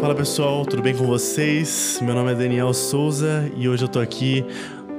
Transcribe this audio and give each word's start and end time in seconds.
Fala 0.00 0.14
pessoal, 0.14 0.64
tudo 0.64 0.80
bem 0.80 0.94
com 0.94 1.04
vocês? 1.04 1.98
Meu 2.00 2.14
nome 2.14 2.30
é 2.30 2.34
Daniel 2.36 2.72
Souza 2.72 3.50
e 3.56 3.68
hoje 3.68 3.82
eu 3.82 3.88
tô 3.88 3.98
aqui 3.98 4.44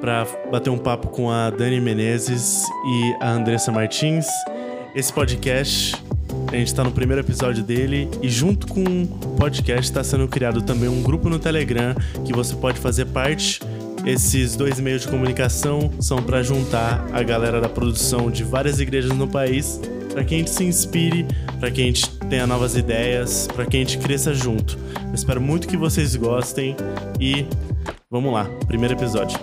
para 0.01 0.27
bater 0.51 0.69
um 0.69 0.77
papo 0.77 1.07
com 1.07 1.31
a 1.31 1.49
Dani 1.49 1.79
Menezes 1.79 2.65
e 2.65 3.15
a 3.21 3.31
Andressa 3.31 3.71
Martins. 3.71 4.27
Esse 4.93 5.11
podcast, 5.13 5.95
a 6.51 6.55
gente 6.57 6.75
tá 6.75 6.83
no 6.83 6.91
primeiro 6.91 7.21
episódio 7.21 7.63
dele 7.63 8.09
e 8.21 8.27
junto 8.27 8.67
com 8.67 8.83
o 8.83 9.35
podcast 9.37 9.83
está 9.83 10.03
sendo 10.03 10.27
criado 10.27 10.61
também 10.61 10.89
um 10.89 11.01
grupo 11.01 11.29
no 11.29 11.39
Telegram 11.39 11.95
que 12.25 12.33
você 12.33 12.53
pode 12.53 12.77
fazer 12.77 13.05
parte. 13.05 13.61
Esses 14.05 14.57
dois 14.57 14.81
meios 14.81 15.03
de 15.03 15.07
comunicação 15.07 15.91
são 16.01 16.21
para 16.21 16.43
juntar 16.43 17.07
a 17.13 17.23
galera 17.23 17.61
da 17.61 17.69
produção 17.69 18.29
de 18.29 18.43
várias 18.43 18.81
igrejas 18.81 19.15
no 19.15 19.29
país, 19.29 19.79
para 20.19 20.25
que 20.25 20.35
a 20.35 20.37
gente 20.39 20.49
se 20.49 20.65
inspire, 20.65 21.25
para 21.61 21.71
que 21.71 21.81
a 21.81 21.85
gente 21.85 22.19
tenha 22.27 22.45
novas 22.45 22.75
ideias, 22.75 23.47
para 23.47 23.65
que 23.65 23.77
a 23.77 23.79
gente 23.79 23.97
cresça 23.99 24.33
junto. 24.33 24.77
Eu 25.07 25.13
espero 25.13 25.39
muito 25.39 25.65
que 25.65 25.77
vocês 25.77 26.13
gostem 26.17 26.75
e 27.21 27.45
vamos 28.11 28.33
lá, 28.33 28.43
primeiro 28.67 28.95
episódio. 28.95 29.39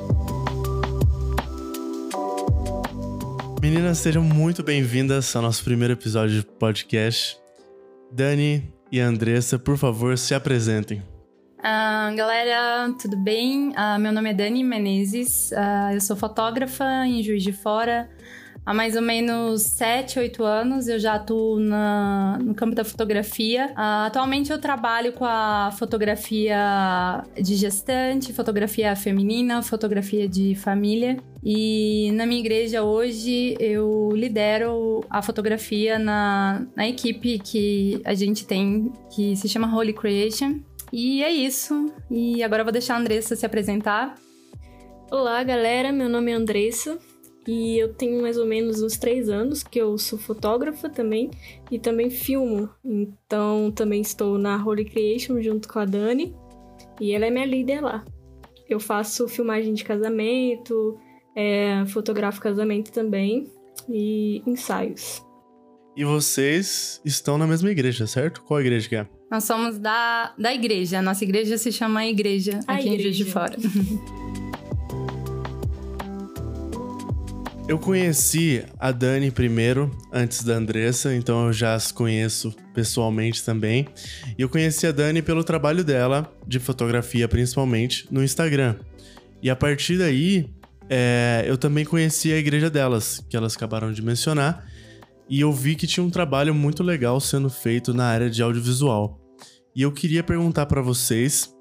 Meninas, 3.62 3.96
sejam 3.96 4.22
muito 4.22 4.62
bem-vindas 4.62 5.34
ao 5.34 5.40
nosso 5.40 5.64
primeiro 5.64 5.94
episódio 5.94 6.40
de 6.40 6.46
podcast. 6.46 7.38
Dani 8.12 8.70
e 8.92 9.00
Andressa, 9.00 9.58
por 9.58 9.78
favor, 9.78 10.18
se 10.18 10.34
apresentem. 10.34 10.98
Uh, 11.58 12.14
galera, 12.14 12.92
tudo 13.00 13.16
bem? 13.16 13.70
Uh, 13.70 13.98
meu 13.98 14.12
nome 14.12 14.28
é 14.28 14.34
Dani 14.34 14.62
Menezes, 14.62 15.52
uh, 15.52 15.94
eu 15.94 16.00
sou 16.02 16.16
fotógrafa 16.16 16.84
em 17.06 17.22
Juiz 17.22 17.42
de 17.42 17.54
Fora. 17.54 18.10
Há 18.66 18.74
mais 18.74 18.96
ou 18.96 19.02
menos 19.02 19.62
7, 19.62 20.18
8 20.18 20.42
anos 20.42 20.88
eu 20.88 20.98
já 20.98 21.14
atuo 21.14 21.60
na, 21.60 22.36
no 22.42 22.52
campo 22.52 22.74
da 22.74 22.82
fotografia. 22.82 23.68
Uh, 23.68 24.06
atualmente 24.06 24.50
eu 24.50 24.60
trabalho 24.60 25.12
com 25.12 25.24
a 25.24 25.70
fotografia 25.78 27.22
de 27.40 27.54
gestante, 27.54 28.32
fotografia 28.32 28.96
feminina, 28.96 29.62
fotografia 29.62 30.28
de 30.28 30.56
família. 30.56 31.16
E 31.44 32.10
na 32.14 32.26
minha 32.26 32.40
igreja 32.40 32.82
hoje 32.82 33.56
eu 33.60 34.10
lidero 34.12 35.04
a 35.08 35.22
fotografia 35.22 35.96
na, 35.96 36.66
na 36.74 36.88
equipe 36.88 37.38
que 37.38 38.02
a 38.04 38.14
gente 38.14 38.44
tem, 38.44 38.92
que 39.14 39.36
se 39.36 39.48
chama 39.48 39.72
Holy 39.72 39.92
Creation. 39.92 40.58
E 40.92 41.22
é 41.22 41.30
isso. 41.30 41.92
E 42.10 42.42
agora 42.42 42.62
eu 42.62 42.64
vou 42.64 42.72
deixar 42.72 42.96
a 42.96 42.98
Andressa 42.98 43.36
se 43.36 43.46
apresentar. 43.46 44.16
Olá, 45.08 45.40
galera. 45.44 45.92
Meu 45.92 46.08
nome 46.08 46.32
é 46.32 46.34
Andressa. 46.34 46.98
E 47.46 47.78
eu 47.78 47.94
tenho 47.94 48.22
mais 48.22 48.36
ou 48.36 48.44
menos 48.44 48.82
uns 48.82 48.96
três 48.96 49.28
anos 49.28 49.62
que 49.62 49.78
eu 49.78 49.96
sou 49.96 50.18
fotógrafa 50.18 50.88
também 50.88 51.30
e 51.70 51.78
também 51.78 52.10
filmo. 52.10 52.68
Então 52.84 53.70
também 53.70 54.00
estou 54.00 54.36
na 54.36 54.62
Holy 54.62 54.84
Creation 54.84 55.40
junto 55.40 55.68
com 55.68 55.78
a 55.78 55.84
Dani 55.84 56.34
e 57.00 57.12
ela 57.12 57.26
é 57.26 57.30
minha 57.30 57.46
líder 57.46 57.80
lá. 57.80 58.04
Eu 58.68 58.80
faço 58.80 59.28
filmagem 59.28 59.74
de 59.74 59.84
casamento, 59.84 60.98
é, 61.36 61.84
fotografo 61.86 62.40
casamento 62.40 62.90
também 62.90 63.48
e 63.88 64.42
ensaios. 64.44 65.24
E 65.96 66.04
vocês 66.04 67.00
estão 67.04 67.38
na 67.38 67.46
mesma 67.46 67.70
igreja, 67.70 68.06
certo? 68.06 68.42
Qual 68.42 68.60
igreja 68.60 68.88
que 68.88 68.96
é? 68.96 69.06
Nós 69.30 69.44
somos 69.44 69.78
da, 69.78 70.34
da 70.38 70.52
igreja. 70.52 70.98
A 70.98 71.02
nossa 71.02 71.24
igreja 71.24 71.56
se 71.56 71.72
chama 71.72 72.04
Igreja, 72.06 72.60
a 72.66 72.74
aqui 72.74 72.88
igreja. 72.88 72.96
em 72.96 73.02
Juiz 73.02 73.16
de 73.16 73.24
Fora. 73.24 73.56
Eu 77.68 77.80
conheci 77.80 78.64
a 78.78 78.92
Dani 78.92 79.28
primeiro, 79.32 79.90
antes 80.12 80.44
da 80.44 80.54
Andressa, 80.54 81.12
então 81.12 81.46
eu 81.46 81.52
já 81.52 81.74
as 81.74 81.90
conheço 81.90 82.54
pessoalmente 82.72 83.44
também. 83.44 83.88
E 84.38 84.42
eu 84.42 84.48
conheci 84.48 84.86
a 84.86 84.92
Dani 84.92 85.20
pelo 85.20 85.42
trabalho 85.42 85.82
dela, 85.82 86.32
de 86.46 86.60
fotografia 86.60 87.26
principalmente, 87.26 88.06
no 88.08 88.22
Instagram. 88.22 88.76
E 89.42 89.50
a 89.50 89.56
partir 89.56 89.98
daí, 89.98 90.48
é, 90.88 91.44
eu 91.44 91.58
também 91.58 91.84
conheci 91.84 92.32
a 92.32 92.36
igreja 92.36 92.70
delas, 92.70 93.20
que 93.28 93.36
elas 93.36 93.56
acabaram 93.56 93.92
de 93.92 94.00
mencionar. 94.00 94.64
E 95.28 95.40
eu 95.40 95.52
vi 95.52 95.74
que 95.74 95.88
tinha 95.88 96.06
um 96.06 96.10
trabalho 96.10 96.54
muito 96.54 96.84
legal 96.84 97.18
sendo 97.18 97.50
feito 97.50 97.92
na 97.92 98.04
área 98.04 98.30
de 98.30 98.40
audiovisual. 98.44 99.18
E 99.74 99.82
eu 99.82 99.90
queria 99.90 100.22
perguntar 100.22 100.66
para 100.66 100.80
vocês 100.80 101.52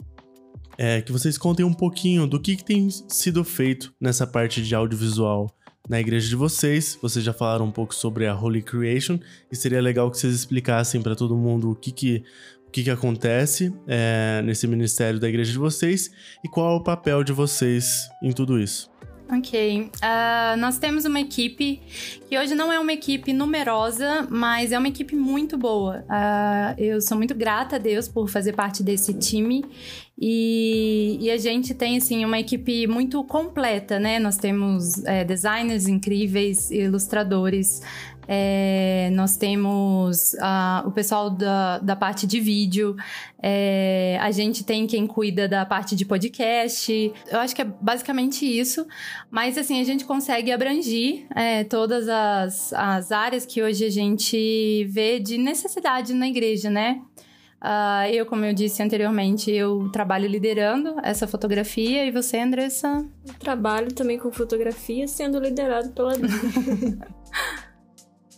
é, 0.77 1.01
que 1.01 1.11
vocês 1.11 1.35
contem 1.35 1.65
um 1.65 1.73
pouquinho 1.73 2.27
do 2.27 2.39
que, 2.39 2.55
que 2.55 2.63
tem 2.63 2.89
sido 3.09 3.43
feito 3.43 3.91
nessa 3.99 4.27
parte 4.27 4.61
de 4.61 4.75
audiovisual 4.75 5.49
na 5.89 5.99
igreja 5.99 6.27
de 6.27 6.35
vocês. 6.35 6.97
Vocês 7.01 7.23
já 7.23 7.33
falaram 7.33 7.65
um 7.65 7.71
pouco 7.71 7.93
sobre 7.93 8.27
a 8.27 8.35
Holy 8.35 8.61
Creation 8.61 9.19
e 9.51 9.55
seria 9.55 9.81
legal 9.81 10.09
que 10.09 10.17
vocês 10.17 10.33
explicassem 10.33 11.01
para 11.01 11.15
todo 11.15 11.35
mundo 11.35 11.71
o 11.71 11.75
que 11.75 11.91
que, 11.91 12.23
o 12.67 12.71
que, 12.71 12.83
que 12.83 12.89
acontece 12.89 13.73
é, 13.87 14.41
nesse 14.43 14.67
ministério 14.67 15.19
da 15.19 15.29
igreja 15.29 15.51
de 15.51 15.57
vocês 15.57 16.11
e 16.43 16.49
qual 16.49 16.73
é 16.73 16.79
o 16.79 16.83
papel 16.83 17.23
de 17.23 17.33
vocês 17.33 18.09
em 18.21 18.31
tudo 18.31 18.59
isso. 18.59 18.94
Ok. 19.31 19.89
Uh, 19.95 20.57
nós 20.57 20.77
temos 20.77 21.03
uma 21.05 21.19
equipe 21.19 21.81
que 22.29 22.37
hoje 22.37 22.53
não 22.53 22.71
é 22.71 22.79
uma 22.79 22.93
equipe 22.93 23.33
numerosa, 23.33 24.27
mas 24.29 24.71
é 24.71 24.77
uma 24.77 24.87
equipe 24.87 25.15
muito 25.15 25.57
boa. 25.57 26.05
Uh, 26.07 26.79
eu 26.79 27.01
sou 27.01 27.17
muito 27.17 27.33
grata 27.33 27.77
a 27.77 27.79
Deus 27.79 28.07
por 28.07 28.29
fazer 28.29 28.53
parte 28.53 28.83
desse 28.83 29.13
time. 29.13 29.65
E, 30.17 31.17
e, 31.19 31.29
a 31.29 31.37
gente 31.37 31.73
tem, 31.73 31.97
assim, 31.97 32.23
uma 32.23 32.39
equipe 32.39 32.87
muito 32.87 33.21
completa, 33.25 33.99
né? 33.99 34.17
Nós 34.17 34.37
temos 34.37 35.03
é, 35.03 35.25
designers 35.25 35.87
incríveis, 35.87 36.71
ilustradores, 36.71 37.81
é, 38.27 39.09
nós 39.13 39.37
temos 39.37 40.33
uh, 40.33 40.87
o 40.87 40.91
pessoal 40.91 41.29
da, 41.29 41.79
da 41.79 41.95
parte 41.95 42.25
de 42.25 42.39
vídeo, 42.39 42.95
é, 43.41 44.17
a 44.21 44.31
gente 44.31 44.63
tem 44.63 44.87
quem 44.87 45.05
cuida 45.05 45.47
da 45.47 45.65
parte 45.65 45.95
de 45.95 46.05
podcast. 46.05 47.13
Eu 47.27 47.39
acho 47.39 47.55
que 47.55 47.61
é 47.61 47.65
basicamente 47.65 48.45
isso. 48.45 48.87
Mas, 49.29 49.57
assim, 49.57 49.79
a 49.79 49.83
gente 49.83 50.05
consegue 50.05 50.51
abranger 50.51 51.27
é, 51.35 51.63
todas 51.63 52.09
as, 52.09 52.73
as 52.73 53.11
áreas 53.11 53.45
que 53.45 53.61
hoje 53.61 53.85
a 53.85 53.89
gente 53.91 54.85
vê 54.85 55.19
de 55.19 55.37
necessidade 55.37 56.13
na 56.13 56.27
igreja, 56.27 56.69
né? 56.69 57.01
Uh, 57.61 58.05
eu, 58.13 58.25
como 58.27 58.45
eu 58.45 58.53
disse 58.53 58.83
anteriormente, 58.83 59.49
eu 59.49 59.89
trabalho 59.91 60.27
liderando 60.27 60.97
essa 61.01 61.25
fotografia 61.25 62.05
e 62.05 62.11
você, 62.11 62.37
Andressa? 62.37 63.03
Eu 63.27 63.33
trabalho 63.35 63.91
também 63.91 64.19
com 64.19 64.31
fotografia, 64.31 65.07
sendo 65.07 65.39
liderado 65.39 65.89
pela 65.89 66.13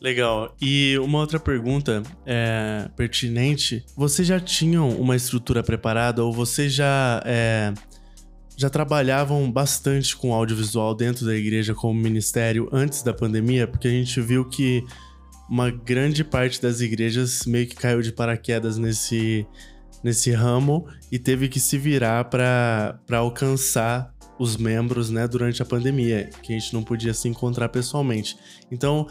Legal. 0.02 0.56
E 0.62 0.98
uma 1.00 1.20
outra 1.20 1.40
pergunta 1.40 2.04
é, 2.26 2.90
pertinente: 2.96 3.84
vocês 3.96 4.28
já 4.28 4.40
tinham 4.40 4.90
uma 4.90 5.16
estrutura 5.16 5.64
preparada 5.64 6.24
ou 6.24 6.32
vocês 6.32 6.74
já 6.74 7.22
é, 7.26 7.74
já 8.56 8.70
trabalhavam 8.70 9.52
bastante 9.52 10.16
com 10.16 10.34
audiovisual 10.34 10.96
dentro 10.96 11.26
da 11.26 11.36
igreja 11.36 11.74
como 11.74 12.00
ministério 12.00 12.70
antes 12.72 13.02
da 13.02 13.14
pandemia? 13.14 13.68
Porque 13.68 13.88
a 13.88 13.92
gente 13.92 14.20
viu 14.22 14.46
que 14.46 14.84
uma 15.50 15.70
grande 15.72 16.24
parte 16.24 16.62
das 16.62 16.82
igrejas 16.82 17.46
meio 17.46 17.68
que 17.68 17.76
caiu 17.76 18.02
de 18.02 18.12
paraquedas 18.12 18.78
nesse, 18.78 19.48
nesse 20.04 20.32
ramo 20.32 20.88
e 21.12 21.18
teve 21.18 21.48
que 21.48 21.60
se 21.60 21.78
virar 21.78 22.26
para 22.26 23.00
alcançar 23.12 24.14
os 24.40 24.56
membros 24.56 25.10
né, 25.10 25.28
durante 25.28 25.62
a 25.62 25.66
pandemia, 25.66 26.30
que 26.44 26.54
a 26.54 26.60
gente 26.60 26.74
não 26.74 26.84
podia 26.84 27.14
se 27.14 27.28
encontrar 27.28 27.70
pessoalmente. 27.70 28.38
Então, 28.72 29.08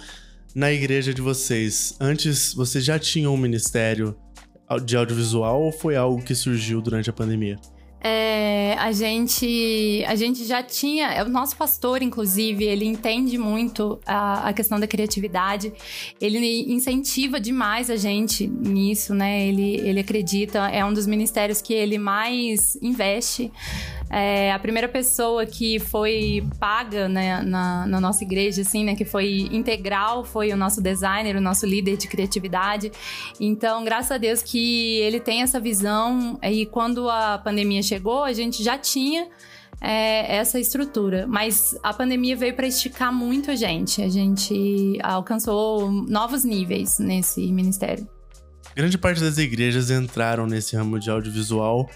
na 0.57 0.73
igreja 0.73 1.13
de 1.13 1.21
vocês, 1.21 1.95
antes 2.01 2.55
vocês 2.55 2.83
já 2.83 2.99
tinham 2.99 3.35
um 3.35 3.37
ministério 3.37 4.17
de 4.87 4.97
audiovisual 4.97 5.61
ou 5.61 5.71
foi 5.71 5.97
algo 5.97 6.23
que 6.23 6.35
surgiu 6.35 6.81
durante 6.81 7.11
a 7.11 7.13
pandemia? 7.13 7.59
É, 8.01 8.75
a 8.79 8.91
gente 8.91 10.03
a 10.07 10.15
gente 10.15 10.45
já 10.45 10.63
tinha 10.63 11.13
é, 11.13 11.23
o 11.23 11.29
nosso 11.29 11.57
pastor 11.57 12.03
inclusive 12.03 12.63
ele 12.63 12.85
entende 12.85 13.37
muito 13.37 13.99
a, 14.07 14.49
a, 14.49 14.53
questão 14.53 14.79
da 14.79 14.87
criatividade 14.87 15.73
ele 16.21 16.73
incentiva 16.73 17.41
demais 17.41 17.91
a 17.91 17.97
gente 17.97 18.47
nisso 18.47 19.15
né 19.15 19.49
ele 19.49 19.81
ele 19.81 19.99
acredita 19.99 20.69
é 20.69 20.85
um 20.85 20.93
dos 20.93 21.07
ministérios 21.07 21.61
que 21.63 21.73
ele 21.73 21.99
mais 21.99 22.79
investe 22.83 23.51
é, 24.09 24.53
a 24.53 24.59
primeira 24.59 24.89
pessoa 24.89 25.45
que 25.45 25.79
foi 25.79 26.47
paga 26.61 27.09
né, 27.09 27.43
na, 27.43 27.87
na, 27.87 28.01
nossa 28.01 28.23
igreja, 28.23 28.63
assim, 28.63 28.85
né, 28.85 28.95
que 28.95 29.05
foi 29.05 29.49
integral, 29.51 30.25
foi 30.25 30.53
o 30.53 30.57
nosso 30.57 30.81
designer, 30.81 31.37
o 31.37 31.41
nosso 31.41 31.67
líder 31.67 31.97
de 31.97 32.07
criatividade. 32.07 32.93
Então, 33.41 33.85
graças 33.85 34.13
a 34.13 34.19
Deus 34.19 34.43
que 34.43 34.99
ele 35.01 35.19
tem 35.19 35.43
essa 35.43 35.59
visão. 35.59 36.39
E 36.43 36.67
quando 36.67 37.11
a 37.11 37.39
pandemia 37.39 37.83
chegou, 37.83 38.23
a 38.23 38.33
gente 38.33 38.63
já 38.63 38.79
tinha 38.79 39.29
é, 39.81 40.37
essa 40.37 40.59
estrutura. 40.61 41.27
Mas 41.27 41.77
a 41.83 41.93
pandemia 41.93 42.37
veio 42.37 42.55
para 42.55 42.67
esticar 42.67 43.13
muito 43.13 43.51
a 43.51 43.57
gente. 43.57 44.03
A 44.03 44.09
gente 44.09 44.99
alcançou 45.03 45.91
novos 45.91 46.45
níveis 46.45 46.99
nesse 46.99 47.53
ministério. 47.53 48.07
Grande 48.75 48.99
parte 48.99 49.21
das 49.21 49.39
igrejas 49.39 49.91
entraram 49.91 50.47
nesse 50.47 50.77
ramo 50.77 50.99
de 50.99 51.11
audiovisual 51.11 51.89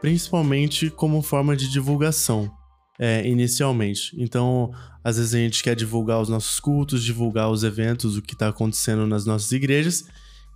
principalmente 0.00 0.90
como 0.90 1.22
forma 1.22 1.56
de 1.56 1.68
divulgação, 1.68 2.50
é, 2.98 3.26
inicialmente. 3.26 4.14
Então, 4.18 4.72
às 5.02 5.16
vezes 5.16 5.34
a 5.34 5.38
gente 5.38 5.62
quer 5.62 5.74
divulgar 5.74 6.20
os 6.20 6.28
nossos 6.28 6.58
cultos, 6.60 7.02
divulgar 7.02 7.50
os 7.50 7.64
eventos, 7.64 8.16
o 8.16 8.22
que 8.22 8.34
está 8.34 8.48
acontecendo 8.48 9.06
nas 9.06 9.24
nossas 9.24 9.52
igrejas, 9.52 10.04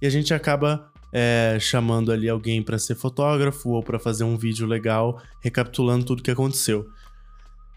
e 0.00 0.06
a 0.06 0.10
gente 0.10 0.32
acaba 0.32 0.90
é, 1.12 1.58
chamando 1.60 2.12
ali 2.12 2.28
alguém 2.28 2.62
para 2.62 2.78
ser 2.78 2.94
fotógrafo 2.94 3.70
ou 3.70 3.82
para 3.82 3.98
fazer 3.98 4.25
um 4.25 4.37
vídeo 4.37 4.66
legal, 4.66 5.20
recapitulando 5.43 6.04
tudo 6.04 6.22
que 6.22 6.31
aconteceu. 6.31 6.86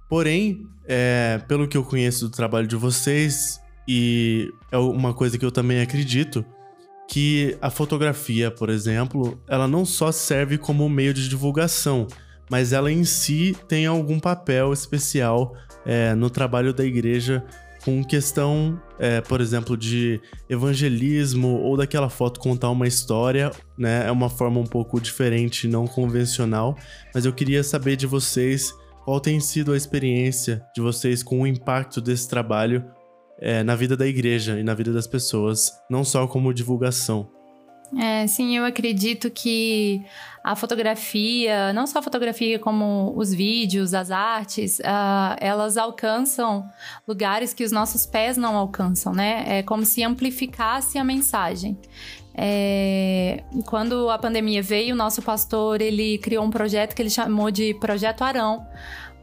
Porém, 0.09 0.68
é, 0.86 1.42
pelo 1.48 1.68
que 1.68 1.75
eu 1.75 1.83
conheço 1.83 2.27
do 2.27 2.31
trabalho 2.31 2.68
de 2.68 2.75
vocês, 2.75 3.59
e 3.88 4.51
é 4.71 4.77
uma 4.77 5.13
coisa 5.13 5.38
que 5.38 5.45
eu 5.45 5.51
também 5.51 5.81
acredito, 5.81 6.45
que 7.13 7.56
a 7.62 7.69
fotografia, 7.69 8.50
por 8.50 8.71
exemplo, 8.71 9.39
ela 9.48 9.68
não 9.68 9.86
só 9.86 10.12
serve 10.12 10.57
como 10.57 10.89
meio 10.89 11.13
de 11.13 11.30
divulgação, 11.30 12.07
mas 12.50 12.74
ela 12.74 12.92
em 12.92 13.04
si 13.04 13.56
tem 13.68 13.86
algum 13.86 14.19
papel 14.19 14.74
especial 14.74 15.54
é, 15.86 16.15
no 16.15 16.27
trabalho 16.27 16.74
da 16.74 16.83
igreja 16.83 17.45
com 17.86 18.04
questão, 18.04 18.81
é, 18.98 19.21
por 19.21 19.42
exemplo, 19.42 19.77
de 19.77 20.19
evangelismo 20.50 21.50
ou 21.50 21.77
daquela 21.77 22.10
foto 22.10 22.39
contar 22.39 22.71
uma 22.71 22.88
história, 22.88 23.51
né? 23.77 24.07
É 24.07 24.12
uma 24.12 24.27
forma 24.27 24.59
um 24.59 24.66
pouco 24.66 25.00
diferente, 25.00 25.68
não 25.68 25.86
convencional. 25.86 26.75
Mas 27.13 27.25
eu 27.25 27.33
queria 27.33 27.63
saber 27.63 27.95
de 27.95 28.07
vocês 28.07 28.74
qual 29.06 29.19
tem 29.19 29.39
sido 29.39 29.71
a 29.71 29.77
experiência 29.77 30.63
de 30.75 30.81
vocês 30.81 31.21
com 31.21 31.42
o 31.42 31.45
impacto 31.45 32.01
desse 32.01 32.27
trabalho 32.27 32.83
é, 33.44 33.62
na 33.62 33.75
vida 33.75 33.98
da 33.98 34.07
igreja 34.07 34.57
e 34.57 34.63
na 34.63 34.74
vida 34.74 34.94
das 34.94 35.06
pessoas, 35.06 35.69
não 35.90 36.06
só 36.06 36.25
como 36.25 36.54
divulgação. 36.54 37.30
É, 38.00 38.25
sim, 38.25 38.57
eu 38.57 38.63
acredito 38.63 39.30
que 39.30 40.01
a 40.44 40.56
fotografia, 40.56 41.72
não 41.74 41.86
só 41.86 42.00
a 42.00 42.01
fotografia, 42.01 42.57
como 42.57 43.13
os 43.16 43.34
vídeos, 43.34 43.94
as 43.94 44.10
artes, 44.10 44.80
uh, 44.80 45.36
elas 45.40 45.78
alcançam 45.78 46.68
lugares 47.07 47.54
que 47.54 47.63
os 47.63 47.72
nossos 47.72 48.06
pés 48.06 48.38
não 48.38 48.56
alcançam, 48.56 49.13
né? 49.13 49.44
É 49.45 49.62
como 49.62 49.86
se 49.86 50.01
amplificasse 50.01 50.98
a 50.98 51.04
mensagem. 51.04 51.78
É, 52.34 53.44
quando 53.68 54.10
a 54.10 54.18
pandemia 54.18 54.63
veio, 54.63 54.95
o 54.95 54.98
nosso 54.98 55.22
pastor 55.22 55.81
ele 55.81 56.18
criou 56.18 56.44
um 56.44 56.50
projeto 56.50 56.95
que 56.95 57.01
ele 57.01 57.12
chamou 57.12 57.51
de 57.51 57.75
Projeto 57.75 58.24
Arão 58.24 58.66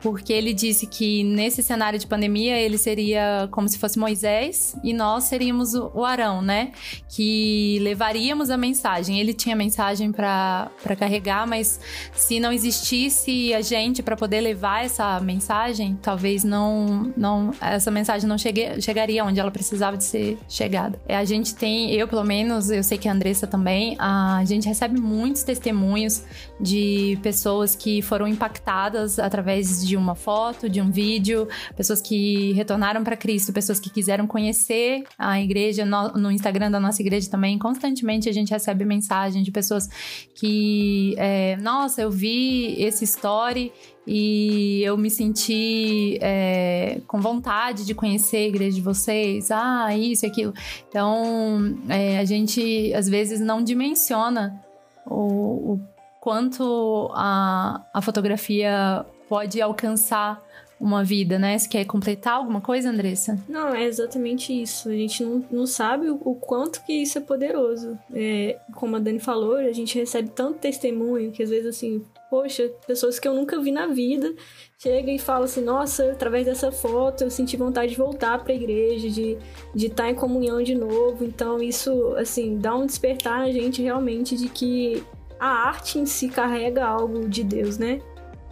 porque 0.03 0.33
ele 0.33 0.53
disse 0.53 0.87
que 0.87 1.23
nesse 1.23 1.63
cenário 1.63 1.99
de 1.99 2.07
pandemia 2.07 2.59
ele 2.59 2.79
seria 2.79 3.49
como 3.51 3.69
se 3.69 3.79
fosse 3.79 3.99
Moisés 3.99 4.77
e 4.83 4.93
nós 4.93 5.25
seríamos 5.25 5.75
o 5.75 6.05
Arão, 6.05 6.41
né? 6.41 6.73
Que 7.09 7.79
levaríamos 7.83 8.51
a 8.51 8.57
mensagem. 8.57 9.21
Ele 9.21 9.35
tinha 9.35 9.55
mensagem 9.55 10.11
para 10.11 10.71
carregar, 10.99 11.47
mas 11.47 11.81
se 12.13 12.41
não 12.41 12.53
existisse 12.53 13.53
a 13.53 13.61
gente 13.61 14.03
para 14.03 14.17
poder 14.17 14.41
levar 14.41 14.85
essa 14.85 15.21
mensagem, 15.21 15.99
talvez 16.01 16.45
não, 16.45 17.13
não 17.17 17.53
essa 17.61 17.91
mensagem 17.91 18.29
não 18.29 18.39
chegue, 18.39 18.81
chegaria 18.81 19.25
onde 19.25 19.39
ela 19.39 19.51
precisava 19.51 19.97
de 19.97 20.05
ser 20.05 20.39
chegada. 20.49 21.01
É, 21.07 21.17
a 21.17 21.25
gente 21.25 21.55
tem, 21.55 21.93
eu 21.93 22.09
pelo 22.09 22.25
menos, 22.25 22.71
eu 22.71 22.83
sei 22.83 22.97
que 22.97 23.09
a 23.09 23.13
Andressa 23.13 23.47
também, 23.47 23.97
a 23.99 24.43
gente 24.47 24.67
recebe 24.67 24.99
muitos 24.99 25.43
testemunhos 25.43 26.23
de 26.61 27.19
pessoas 27.23 27.75
que 27.75 28.03
foram 28.03 28.27
impactadas 28.27 29.19
através 29.19 29.85
de 29.85 29.90
de 29.91 29.97
uma 29.97 30.15
foto, 30.15 30.69
de 30.69 30.81
um 30.81 30.89
vídeo, 30.91 31.49
pessoas 31.77 32.01
que 32.01 32.53
retornaram 32.53 33.03
para 33.03 33.17
Cristo, 33.17 33.53
pessoas 33.53 33.81
que 33.81 33.91
quiseram 33.91 34.27
conhecer 34.27 35.03
a 35.19 35.41
igreja. 35.41 35.85
No, 35.85 36.13
no, 36.13 36.31
Instagram 36.31 36.71
da 36.71 36.79
nossa 36.79 37.03
igreja 37.03 37.29
também, 37.29 37.59
constantemente 37.59 38.29
a 38.29 38.33
gente 38.33 38.51
recebe 38.51 38.85
mensagem 38.85 39.43
de 39.43 39.51
pessoas 39.51 39.89
que, 40.35 41.15
é, 41.19 41.57
nossa, 41.57 42.03
eu 42.03 42.11
vi 42.11 42.81
esse 42.81 43.05
story 43.05 43.73
e 44.07 44.81
eu 44.85 44.97
me 44.97 45.11
senti 45.11 46.19
é, 46.21 47.01
com 47.07 47.21
vontade 47.21 47.85
de 47.85 47.95
conhecer 47.95 48.37
a 48.37 48.49
igreja 48.49 48.77
de 48.77 48.83
vocês, 48.83 49.51
ah, 49.51 49.95
isso 49.97 50.25
e 50.25 50.29
aquilo. 50.29 50.55
Então, 50.89 51.77
é, 51.89 52.19
a 52.19 52.25
gente 52.25 52.95
às 52.95 53.09
vezes 53.09 53.41
não 53.41 53.63
dimensiona 53.63 54.63
o, 55.05 55.75
o 55.75 55.81
quanto 56.21 57.11
a, 57.15 57.83
a 57.93 58.03
fotografia 58.03 59.05
pode 59.31 59.63
alcançar 59.63 60.45
uma 60.81 61.05
vida, 61.05 61.39
né? 61.39 61.57
Você 61.57 61.69
quer 61.69 61.85
completar 61.85 62.33
alguma 62.35 62.61
coisa, 62.61 62.91
Andressa? 62.91 63.39
Não, 63.49 63.73
é 63.73 63.85
exatamente 63.85 64.51
isso. 64.51 64.89
A 64.89 64.93
gente 64.93 65.23
não, 65.23 65.45
não 65.53 65.67
sabe 65.67 66.11
o, 66.11 66.19
o 66.25 66.35
quanto 66.35 66.83
que 66.85 66.93
isso 66.95 67.17
é 67.17 67.21
poderoso. 67.21 67.97
É, 68.13 68.59
como 68.75 68.97
a 68.97 68.99
Dani 68.99 69.21
falou, 69.21 69.57
a 69.57 69.71
gente 69.71 69.97
recebe 69.97 70.31
tanto 70.31 70.59
testemunho 70.59 71.31
que 71.31 71.45
às 71.45 71.51
vezes 71.51 71.67
assim, 71.67 72.05
poxa, 72.29 72.69
pessoas 72.89 73.21
que 73.21 73.29
eu 73.29 73.35
nunca 73.35 73.61
vi 73.61 73.71
na 73.71 73.87
vida 73.87 74.35
chegam 74.79 75.15
e 75.15 75.19
falam 75.19 75.45
assim, 75.45 75.63
nossa, 75.63 76.11
através 76.11 76.47
dessa 76.47 76.73
foto 76.73 77.23
eu 77.23 77.31
senti 77.31 77.57
vontade 77.57 77.93
de 77.93 77.99
voltar 77.99 78.43
para 78.43 78.53
a 78.53 78.57
igreja, 78.57 79.09
de 79.09 79.39
de 79.73 79.87
estar 79.87 80.05
tá 80.05 80.11
em 80.11 80.15
comunhão 80.15 80.61
de 80.61 80.75
novo. 80.75 81.25
Então 81.25 81.63
isso 81.63 82.17
assim 82.17 82.59
dá 82.59 82.75
um 82.75 82.87
despertar 82.87 83.41
na 83.41 83.53
gente 83.53 83.81
realmente 83.81 84.35
de 84.35 84.49
que 84.49 85.05
a 85.39 85.69
arte 85.69 85.99
em 85.99 86.05
si 86.05 86.29
carrega 86.29 86.85
algo 86.85 87.29
de 87.29 87.45
Deus, 87.45 87.79
né? 87.79 88.01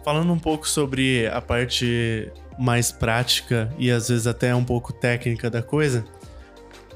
Falando 0.09 0.33
um 0.33 0.39
pouco 0.39 0.67
sobre 0.67 1.27
a 1.27 1.39
parte 1.39 2.31
mais 2.57 2.91
prática 2.91 3.71
e 3.77 3.91
às 3.91 4.09
vezes 4.09 4.25
até 4.25 4.55
um 4.55 4.65
pouco 4.65 4.91
técnica 4.91 5.51
da 5.51 5.61
coisa, 5.61 6.03